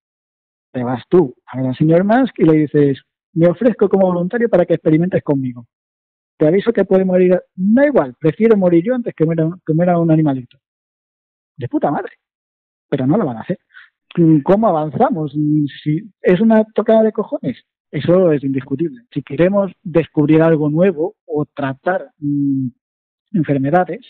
te 0.72 0.82
vas 0.82 1.02
tú 1.10 1.34
a 1.44 1.58
ver 1.58 1.66
al 1.66 1.76
señor 1.76 2.02
Musk 2.02 2.38
y 2.38 2.44
le 2.44 2.56
dices, 2.60 3.02
me 3.34 3.48
ofrezco 3.48 3.86
como 3.86 4.06
voluntario 4.06 4.48
para 4.48 4.64
que 4.64 4.72
experimentes 4.72 5.22
conmigo. 5.22 5.66
Te 6.38 6.46
aviso 6.46 6.72
que 6.72 6.86
puede 6.86 7.04
morir, 7.04 7.38
da 7.54 7.86
igual, 7.86 8.14
prefiero 8.18 8.56
morir 8.56 8.82
yo 8.82 8.94
antes 8.94 9.12
que 9.14 9.26
muera, 9.26 9.98
un 9.98 10.10
animalito. 10.10 10.56
De 11.58 11.68
puta 11.68 11.90
madre. 11.90 12.12
Pero 12.88 13.06
no 13.06 13.18
lo 13.18 13.26
van 13.26 13.36
a 13.36 13.40
hacer. 13.42 13.58
¿Cómo 14.42 14.68
avanzamos? 14.68 15.36
Es 16.22 16.40
una 16.40 16.64
tocada 16.74 17.02
de 17.02 17.12
cojones, 17.12 17.62
eso 17.90 18.32
es 18.32 18.42
indiscutible. 18.42 19.02
Si 19.12 19.22
queremos 19.22 19.70
descubrir 19.82 20.40
algo 20.40 20.70
nuevo 20.70 21.16
o 21.26 21.44
tratar 21.44 22.08
mm, 22.20 22.68
enfermedades, 23.34 24.00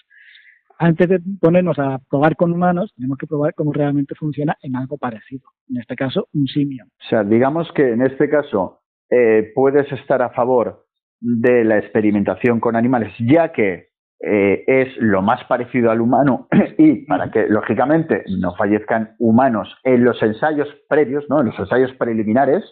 antes 0.79 1.09
de 1.09 1.21
ponernos 1.41 1.79
a 1.79 1.99
probar 2.11 2.37
con 2.37 2.53
humanos, 2.53 2.93
tenemos 2.97 3.19
que 3.19 3.27
probar 3.27 3.55
cómo 3.55 3.73
realmente 3.73 4.15
funciona 4.15 4.57
en 4.63 4.77
algo 4.77 4.99
parecido. 4.99 5.49
En 5.69 5.79
este 5.79 5.97
caso, 5.97 6.29
un 6.35 6.47
simio. 6.47 6.85
O 6.85 7.09
sea, 7.09 7.25
digamos 7.25 7.71
que 7.73 7.93
en 7.93 8.03
este 8.03 8.29
caso 8.29 8.81
eh, 9.11 9.53
puedes 9.55 9.91
estar 9.93 10.23
a 10.23 10.31
favor 10.31 10.87
de 11.21 11.65
la 11.65 11.79
experimentación 11.79 12.61
con 12.61 12.77
animales, 12.77 13.13
ya 13.19 13.53
que 13.53 13.89
eh, 14.21 14.65
es 14.67 14.89
lo 14.99 15.23
más 15.23 15.45
parecido 15.45 15.91
al 15.91 16.01
humano 16.01 16.49
y 16.79 17.05
para 17.07 17.31
que, 17.31 17.47
lógicamente, 17.49 18.25
no 18.39 18.55
fallezcan 18.55 19.15
humanos 19.19 19.77
en 19.85 20.05
los 20.05 20.23
ensayos 20.23 20.69
previos, 20.89 21.25
¿no? 21.29 21.41
en 21.41 21.47
los 21.47 21.59
ensayos 21.59 21.93
preliminares, 21.95 22.65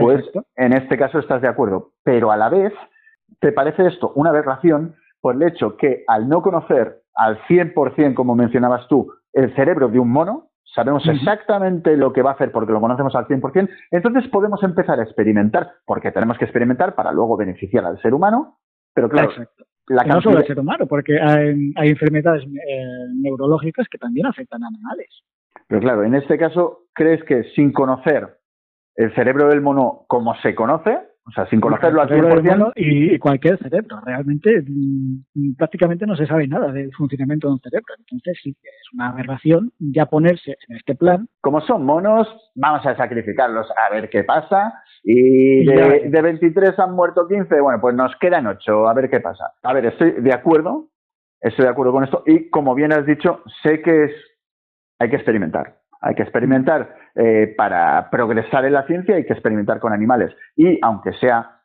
pues 0.00 0.24
en 0.56 0.72
este 0.72 0.96
caso 0.98 1.20
estás 1.20 1.40
de 1.40 1.46
acuerdo. 1.46 1.92
Pero 2.02 2.32
a 2.32 2.36
la 2.36 2.48
vez, 2.48 2.72
¿te 3.40 3.52
parece 3.52 3.86
esto 3.86 4.12
una 4.16 4.30
aberración 4.30 4.96
por 5.20 5.36
el 5.36 5.42
hecho 5.42 5.76
que 5.76 6.04
al 6.08 6.28
no 6.28 6.42
conocer 6.42 7.03
al 7.14 7.38
100%, 7.46 8.14
como 8.14 8.34
mencionabas 8.34 8.86
tú, 8.88 9.12
el 9.32 9.54
cerebro 9.54 9.88
de 9.88 9.98
un 9.98 10.10
mono, 10.10 10.50
sabemos 10.74 11.06
exactamente 11.06 11.96
lo 11.96 12.12
que 12.12 12.22
va 12.22 12.30
a 12.30 12.34
hacer 12.34 12.50
porque 12.50 12.72
lo 12.72 12.80
conocemos 12.80 13.14
al 13.14 13.26
100%, 13.26 13.68
entonces 13.90 14.28
podemos 14.30 14.62
empezar 14.62 14.98
a 14.98 15.04
experimentar, 15.04 15.72
porque 15.86 16.10
tenemos 16.10 16.38
que 16.38 16.44
experimentar 16.44 16.94
para 16.94 17.12
luego 17.12 17.36
beneficiar 17.36 17.84
al 17.84 18.00
ser 18.00 18.14
humano, 18.14 18.58
pero 18.92 19.08
claro, 19.08 19.30
la 19.86 20.04
no 20.04 20.20
solo 20.20 20.38
al 20.38 20.46
ser 20.46 20.58
humano, 20.58 20.86
porque 20.86 21.20
hay, 21.20 21.72
enfermedades 21.88 22.44
eh, 22.44 22.84
neurológicas 23.20 23.86
que 23.88 23.98
también 23.98 24.26
afectan 24.26 24.62
a 24.64 24.68
animales. 24.68 25.08
Pero 25.68 25.80
claro, 25.80 26.04
en 26.04 26.14
este 26.14 26.38
caso, 26.38 26.86
¿crees 26.94 27.22
que 27.24 27.44
sin 27.54 27.72
conocer 27.72 28.38
el 28.96 29.14
cerebro 29.14 29.48
del 29.48 29.60
mono 29.60 30.04
como 30.08 30.34
se 30.36 30.54
conoce, 30.54 30.98
o 31.26 31.30
sea, 31.30 31.46
sin 31.46 31.60
conocerlo 31.60 32.02
al 32.02 32.08
100%. 32.08 32.72
Y, 32.76 33.18
cualquier 33.18 33.58
cerebro. 33.58 34.00
Realmente 34.04 34.62
mm, 34.66 35.54
prácticamente 35.56 36.06
no 36.06 36.16
se 36.16 36.26
sabe 36.26 36.46
nada 36.46 36.70
del 36.70 36.92
funcionamiento 36.92 37.48
de 37.48 37.54
un 37.54 37.60
cerebro. 37.60 37.94
Entonces 37.98 38.38
sí, 38.42 38.50
es 38.62 38.92
una 38.92 39.08
aberración 39.08 39.72
ya 39.78 40.06
ponerse 40.06 40.56
en 40.68 40.76
este 40.76 40.94
plan. 40.94 41.28
Como 41.40 41.62
son 41.62 41.84
monos, 41.84 42.28
vamos 42.54 42.84
a 42.86 42.96
sacrificarlos 42.96 43.66
a 43.70 43.94
ver 43.94 44.10
qué 44.10 44.22
pasa. 44.24 44.74
Y 45.02 45.64
de, 45.64 46.10
de 46.10 46.22
23 46.22 46.78
han 46.78 46.94
muerto 46.94 47.26
15, 47.26 47.60
bueno, 47.60 47.80
pues 47.80 47.94
nos 47.94 48.14
quedan 48.16 48.46
8, 48.46 48.88
a 48.88 48.94
ver 48.94 49.08
qué 49.08 49.20
pasa. 49.20 49.44
A 49.62 49.72
ver, 49.72 49.86
estoy 49.86 50.12
de 50.12 50.32
acuerdo, 50.32 50.88
estoy 51.40 51.64
de 51.64 51.70
acuerdo 51.70 51.92
con 51.92 52.04
esto. 52.04 52.22
Y 52.26 52.50
como 52.50 52.74
bien 52.74 52.92
has 52.92 53.06
dicho, 53.06 53.42
sé 53.62 53.80
que 53.80 54.04
es, 54.04 54.12
hay 54.98 55.08
que 55.08 55.16
experimentar. 55.16 55.83
Hay 56.04 56.14
que 56.14 56.22
experimentar 56.22 56.94
eh, 57.14 57.54
para 57.56 58.10
progresar 58.10 58.66
en 58.66 58.74
la 58.74 58.86
ciencia, 58.86 59.16
hay 59.16 59.24
que 59.24 59.32
experimentar 59.32 59.80
con 59.80 59.92
animales. 59.92 60.34
Y 60.54 60.78
aunque 60.82 61.14
sea, 61.14 61.60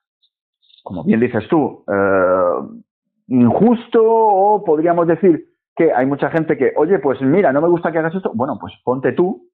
como 0.81 1.03
bien 1.03 1.19
dices 1.19 1.45
tú, 1.49 1.83
eh, 1.91 2.79
injusto 3.27 4.01
o 4.01 4.63
podríamos 4.63 5.07
decir 5.07 5.45
que 5.75 5.91
hay 5.93 6.05
mucha 6.05 6.29
gente 6.29 6.57
que, 6.57 6.71
oye, 6.77 6.99
pues 6.99 7.21
mira, 7.21 7.51
no 7.51 7.61
me 7.61 7.67
gusta 7.67 7.91
que 7.91 7.99
hagas 7.99 8.15
esto, 8.15 8.31
bueno, 8.33 8.57
pues 8.59 8.73
ponte 8.83 9.11
tú. 9.11 9.49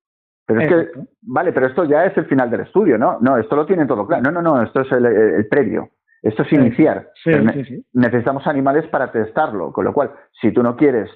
Pero 0.45 0.61
es 0.61 0.67
que, 0.67 0.87
vale, 1.23 1.51
pero 1.51 1.65
esto 1.65 1.85
ya 1.85 2.05
es 2.05 2.15
el 2.17 2.25
final 2.27 2.51
del 2.51 2.61
estudio, 2.61 2.99
¿no? 2.99 3.17
No, 3.19 3.37
esto 3.37 3.55
lo 3.55 3.65
tienen 3.65 3.87
todo 3.87 4.05
claro. 4.05 4.21
No, 4.21 4.31
no, 4.31 4.41
no, 4.43 4.61
esto 4.61 4.81
es 4.81 4.91
el, 4.91 5.47
previo. 5.47 5.89
Esto 6.21 6.43
es 6.43 6.53
iniciar. 6.53 7.09
necesitamos 7.93 8.45
animales 8.45 8.87
para 8.89 9.11
testarlo, 9.11 9.71
con 9.71 9.85
lo 9.85 9.93
cual, 9.93 10.11
si 10.39 10.51
tú 10.51 10.61
no 10.61 10.75
quieres 10.75 11.09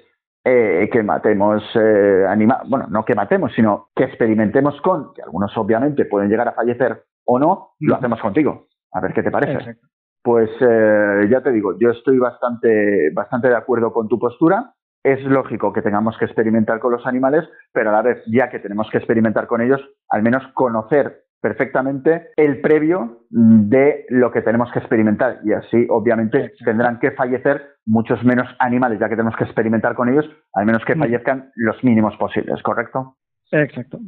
eh, 0.44 0.90
que 0.92 1.04
matemos 1.04 1.64
eh, 1.76 2.26
animales, 2.28 2.70
bueno, 2.70 2.88
no 2.90 3.04
que 3.04 3.16
matemos, 3.16 3.52
sino 3.54 3.90
que 3.96 4.06
experimentemos 4.06 4.80
con, 4.82 5.14
que 5.14 5.22
algunos 5.22 5.56
obviamente 5.58 6.06
pueden 6.06 6.30
llegar 6.30 6.48
a 6.48 6.54
fallecer 6.54 7.04
o 7.26 7.38
no, 7.38 7.72
lo 7.80 7.96
hacemos 7.96 8.20
contigo. 8.22 8.68
A 8.92 9.02
ver 9.02 9.14
qué 9.14 9.22
te 9.22 9.32
parece. 9.32 9.78
Pues 10.24 10.50
eh, 10.60 11.28
ya 11.30 11.42
te 11.42 11.52
digo, 11.52 11.78
yo 11.80 11.92
estoy 11.92 12.18
bastante, 12.18 13.12
bastante 13.14 13.50
de 13.50 13.56
acuerdo 13.56 13.94
con 13.94 14.08
tu 14.08 14.18
postura. 14.18 14.74
Es 15.04 15.24
lógico 15.24 15.72
que 15.72 15.82
tengamos 15.82 16.18
que 16.18 16.26
experimentar 16.26 16.80
con 16.80 16.92
los 16.92 17.06
animales, 17.06 17.48
pero 17.72 17.90
a 17.90 17.94
la 17.94 18.02
vez, 18.02 18.22
ya 18.28 18.50
que 18.50 18.60
tenemos 18.60 18.90
que 18.90 18.98
experimentar 18.98 19.48
con 19.48 19.62
ellos, 19.62 19.82
al 20.10 20.24
menos 20.24 20.44
conocer 20.54 21.24
perfectamente 21.42 22.30
el 22.36 22.62
previo 22.62 23.26
de 23.30 24.06
lo 24.10 24.32
que 24.32 24.42
tenemos 24.42 24.72
que 24.72 24.80
experimentar 24.80 25.40
y 25.46 25.54
así 25.54 25.86
obviamente 25.90 26.54
tendrán 26.64 27.00
que 27.00 27.12
fallecer 27.12 27.62
muchos 27.86 28.24
menos 28.24 28.48
animales 28.60 29.00
ya 29.00 29.08
que 29.08 29.16
tenemos 29.16 29.36
que 29.38 29.46
experimentar 29.46 29.96
con 29.96 30.10
ellos, 30.10 30.26
al 30.54 30.66
menos 30.66 30.84
que 30.86 30.96
mm. 30.96 31.00
fallezcan 31.00 31.52
los 31.56 31.84
mínimos 31.84 32.16
posibles, 32.18 32.62
¿correcto? 32.62 33.18
Exacto. 33.52 34.00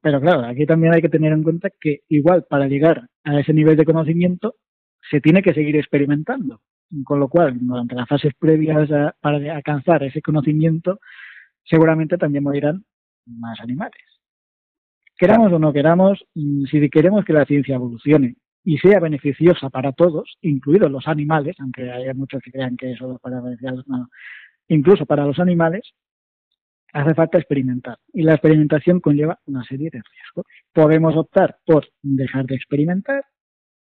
Pero 0.00 0.20
claro, 0.20 0.46
aquí 0.46 0.66
también 0.66 0.94
hay 0.94 1.02
que 1.02 1.08
tener 1.08 1.32
en 1.32 1.42
cuenta 1.42 1.70
que 1.80 2.00
igual 2.08 2.44
para 2.48 2.68
llegar 2.68 3.08
a 3.24 3.40
ese 3.40 3.52
nivel 3.52 3.76
de 3.76 3.84
conocimiento 3.84 4.54
se 5.10 5.20
tiene 5.20 5.42
que 5.42 5.54
seguir 5.54 5.76
experimentando. 5.76 6.60
Con 7.04 7.18
lo 7.18 7.28
cual, 7.28 7.56
durante 7.60 7.96
las 7.96 8.08
fases 8.08 8.32
previas 8.38 8.88
para 9.20 9.54
alcanzar 9.56 10.04
ese 10.04 10.22
conocimiento, 10.22 11.00
seguramente 11.64 12.16
también 12.16 12.44
morirán 12.44 12.84
más 13.26 13.60
animales. 13.60 14.15
Queramos 15.16 15.52
o 15.52 15.58
no 15.58 15.72
queramos, 15.72 16.24
mm, 16.34 16.64
si 16.66 16.90
queremos 16.90 17.24
que 17.24 17.32
la 17.32 17.44
ciencia 17.46 17.76
evolucione 17.76 18.36
y 18.64 18.78
sea 18.78 19.00
beneficiosa 19.00 19.70
para 19.70 19.92
todos, 19.92 20.36
incluidos 20.42 20.90
los 20.90 21.06
animales, 21.08 21.56
aunque 21.60 21.90
hay 21.90 22.12
muchos 22.14 22.42
que 22.42 22.50
crean 22.50 22.76
que 22.76 22.92
eso 22.92 23.18
para 23.22 23.40
beneficiar 23.40 23.72
a 23.72 23.76
los 23.76 23.86
humanos, 23.86 24.08
incluso 24.68 25.06
para 25.06 25.24
los 25.24 25.38
animales, 25.38 25.94
hace 26.92 27.14
falta 27.14 27.38
experimentar. 27.38 27.98
Y 28.12 28.22
la 28.22 28.32
experimentación 28.32 29.00
conlleva 29.00 29.38
una 29.46 29.62
serie 29.64 29.90
de 29.90 30.00
riesgos. 30.02 30.46
Podemos 30.72 31.16
optar 31.16 31.56
por 31.64 31.86
dejar 32.02 32.46
de 32.46 32.56
experimentar, 32.56 33.24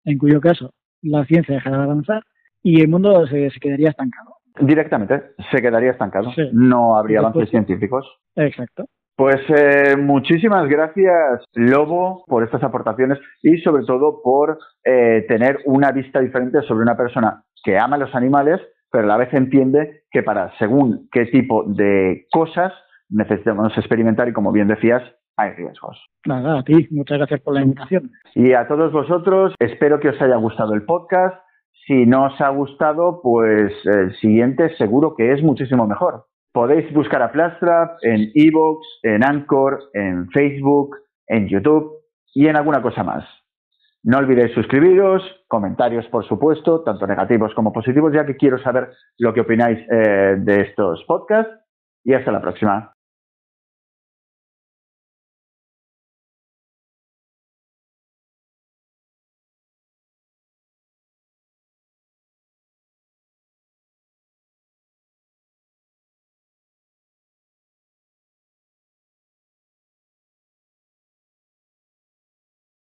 en 0.03 0.17
cuyo 0.17 0.41
caso 0.41 0.73
la 1.01 1.25
ciencia 1.25 1.55
dejará 1.55 1.77
de 1.77 1.83
avanzar 1.83 2.23
y 2.63 2.81
el 2.81 2.87
mundo 2.87 3.27
se, 3.27 3.49
quedaría 3.61 3.89
estancado. 3.89 4.35
Directamente, 4.59 5.21
se 5.51 5.61
quedaría 5.61 5.91
estancado. 5.91 6.31
No 6.51 6.97
habría 6.97 7.19
avances 7.19 7.49
científicos. 7.49 8.05
Exacto. 8.35 8.85
Pues 9.17 9.37
eh, 9.47 9.95
muchísimas 9.95 10.67
gracias, 10.67 11.45
Lobo, 11.53 12.25
por 12.27 12.43
estas 12.43 12.61
aportaciones 12.63 13.17
y 13.41 13.57
sobre 13.59 13.85
todo 13.85 14.21
por 14.21 14.59
eh, 14.83 15.25
tener 15.29 15.59
una 15.65 15.91
vista 15.93 16.19
diferente 16.19 16.61
sobre 16.63 16.83
una 16.83 16.97
persona 16.97 17.43
que 17.63 17.77
ama 17.77 17.97
los 17.97 18.13
animales, 18.13 18.59
pero 18.91 19.05
a 19.05 19.07
la 19.07 19.17
vez 19.17 19.33
entiende 19.33 20.03
que 20.11 20.21
para 20.21 20.51
según 20.57 21.07
qué 21.13 21.27
tipo 21.27 21.63
de 21.63 22.25
cosas 22.29 22.73
necesitamos 23.09 23.77
experimentar 23.77 24.27
y 24.27 24.33
como 24.33 24.51
bien 24.51 24.67
decías, 24.67 25.01
hay 25.37 25.51
riesgos. 25.51 25.97
Nada, 26.25 26.59
a 26.59 26.63
ti, 26.63 26.87
muchas 26.91 27.17
gracias 27.17 27.39
por 27.41 27.53
la 27.53 27.61
invitación. 27.61 28.11
Y 28.33 28.51
a 28.51 28.67
todos 28.67 28.91
vosotros, 28.91 29.53
espero 29.59 29.99
que 29.99 30.09
os 30.09 30.21
haya 30.21 30.35
gustado 30.35 30.73
el 30.73 30.83
podcast. 30.83 31.35
Si 31.87 32.05
no 32.05 32.25
os 32.25 32.41
ha 32.41 32.49
gustado, 32.49 33.21
pues 33.21 33.73
el 33.85 34.13
siguiente 34.17 34.75
seguro 34.75 35.15
que 35.15 35.31
es 35.31 35.41
muchísimo 35.41 35.87
mejor. 35.87 36.25
Podéis 36.55 36.89
buscar 36.93 37.21
a 37.21 37.33
Plastrap 37.33 37.97
en 38.01 38.31
Evox, 38.33 38.87
en 39.03 39.25
Anchor, 39.25 39.89
en 39.91 40.29
Facebook, 40.29 40.95
en 41.27 41.49
YouTube 41.49 41.91
y 42.33 42.47
en 42.47 42.55
alguna 42.55 42.81
cosa 42.81 43.03
más. 43.03 43.25
No 44.03 44.19
olvidéis 44.19 44.53
suscribiros, 44.53 45.21
comentarios 45.49 46.05
por 46.05 46.25
supuesto, 46.25 46.81
tanto 46.85 47.05
negativos 47.07 47.53
como 47.55 47.73
positivos, 47.73 48.13
ya 48.13 48.25
que 48.25 48.37
quiero 48.37 48.57
saber 48.59 48.87
lo 49.17 49.33
que 49.33 49.41
opináis 49.41 49.79
eh, 49.91 50.37
de 50.37 50.61
estos 50.61 51.03
podcasts 51.05 51.51
y 52.05 52.13
hasta 52.13 52.31
la 52.31 52.39
próxima. 52.39 52.94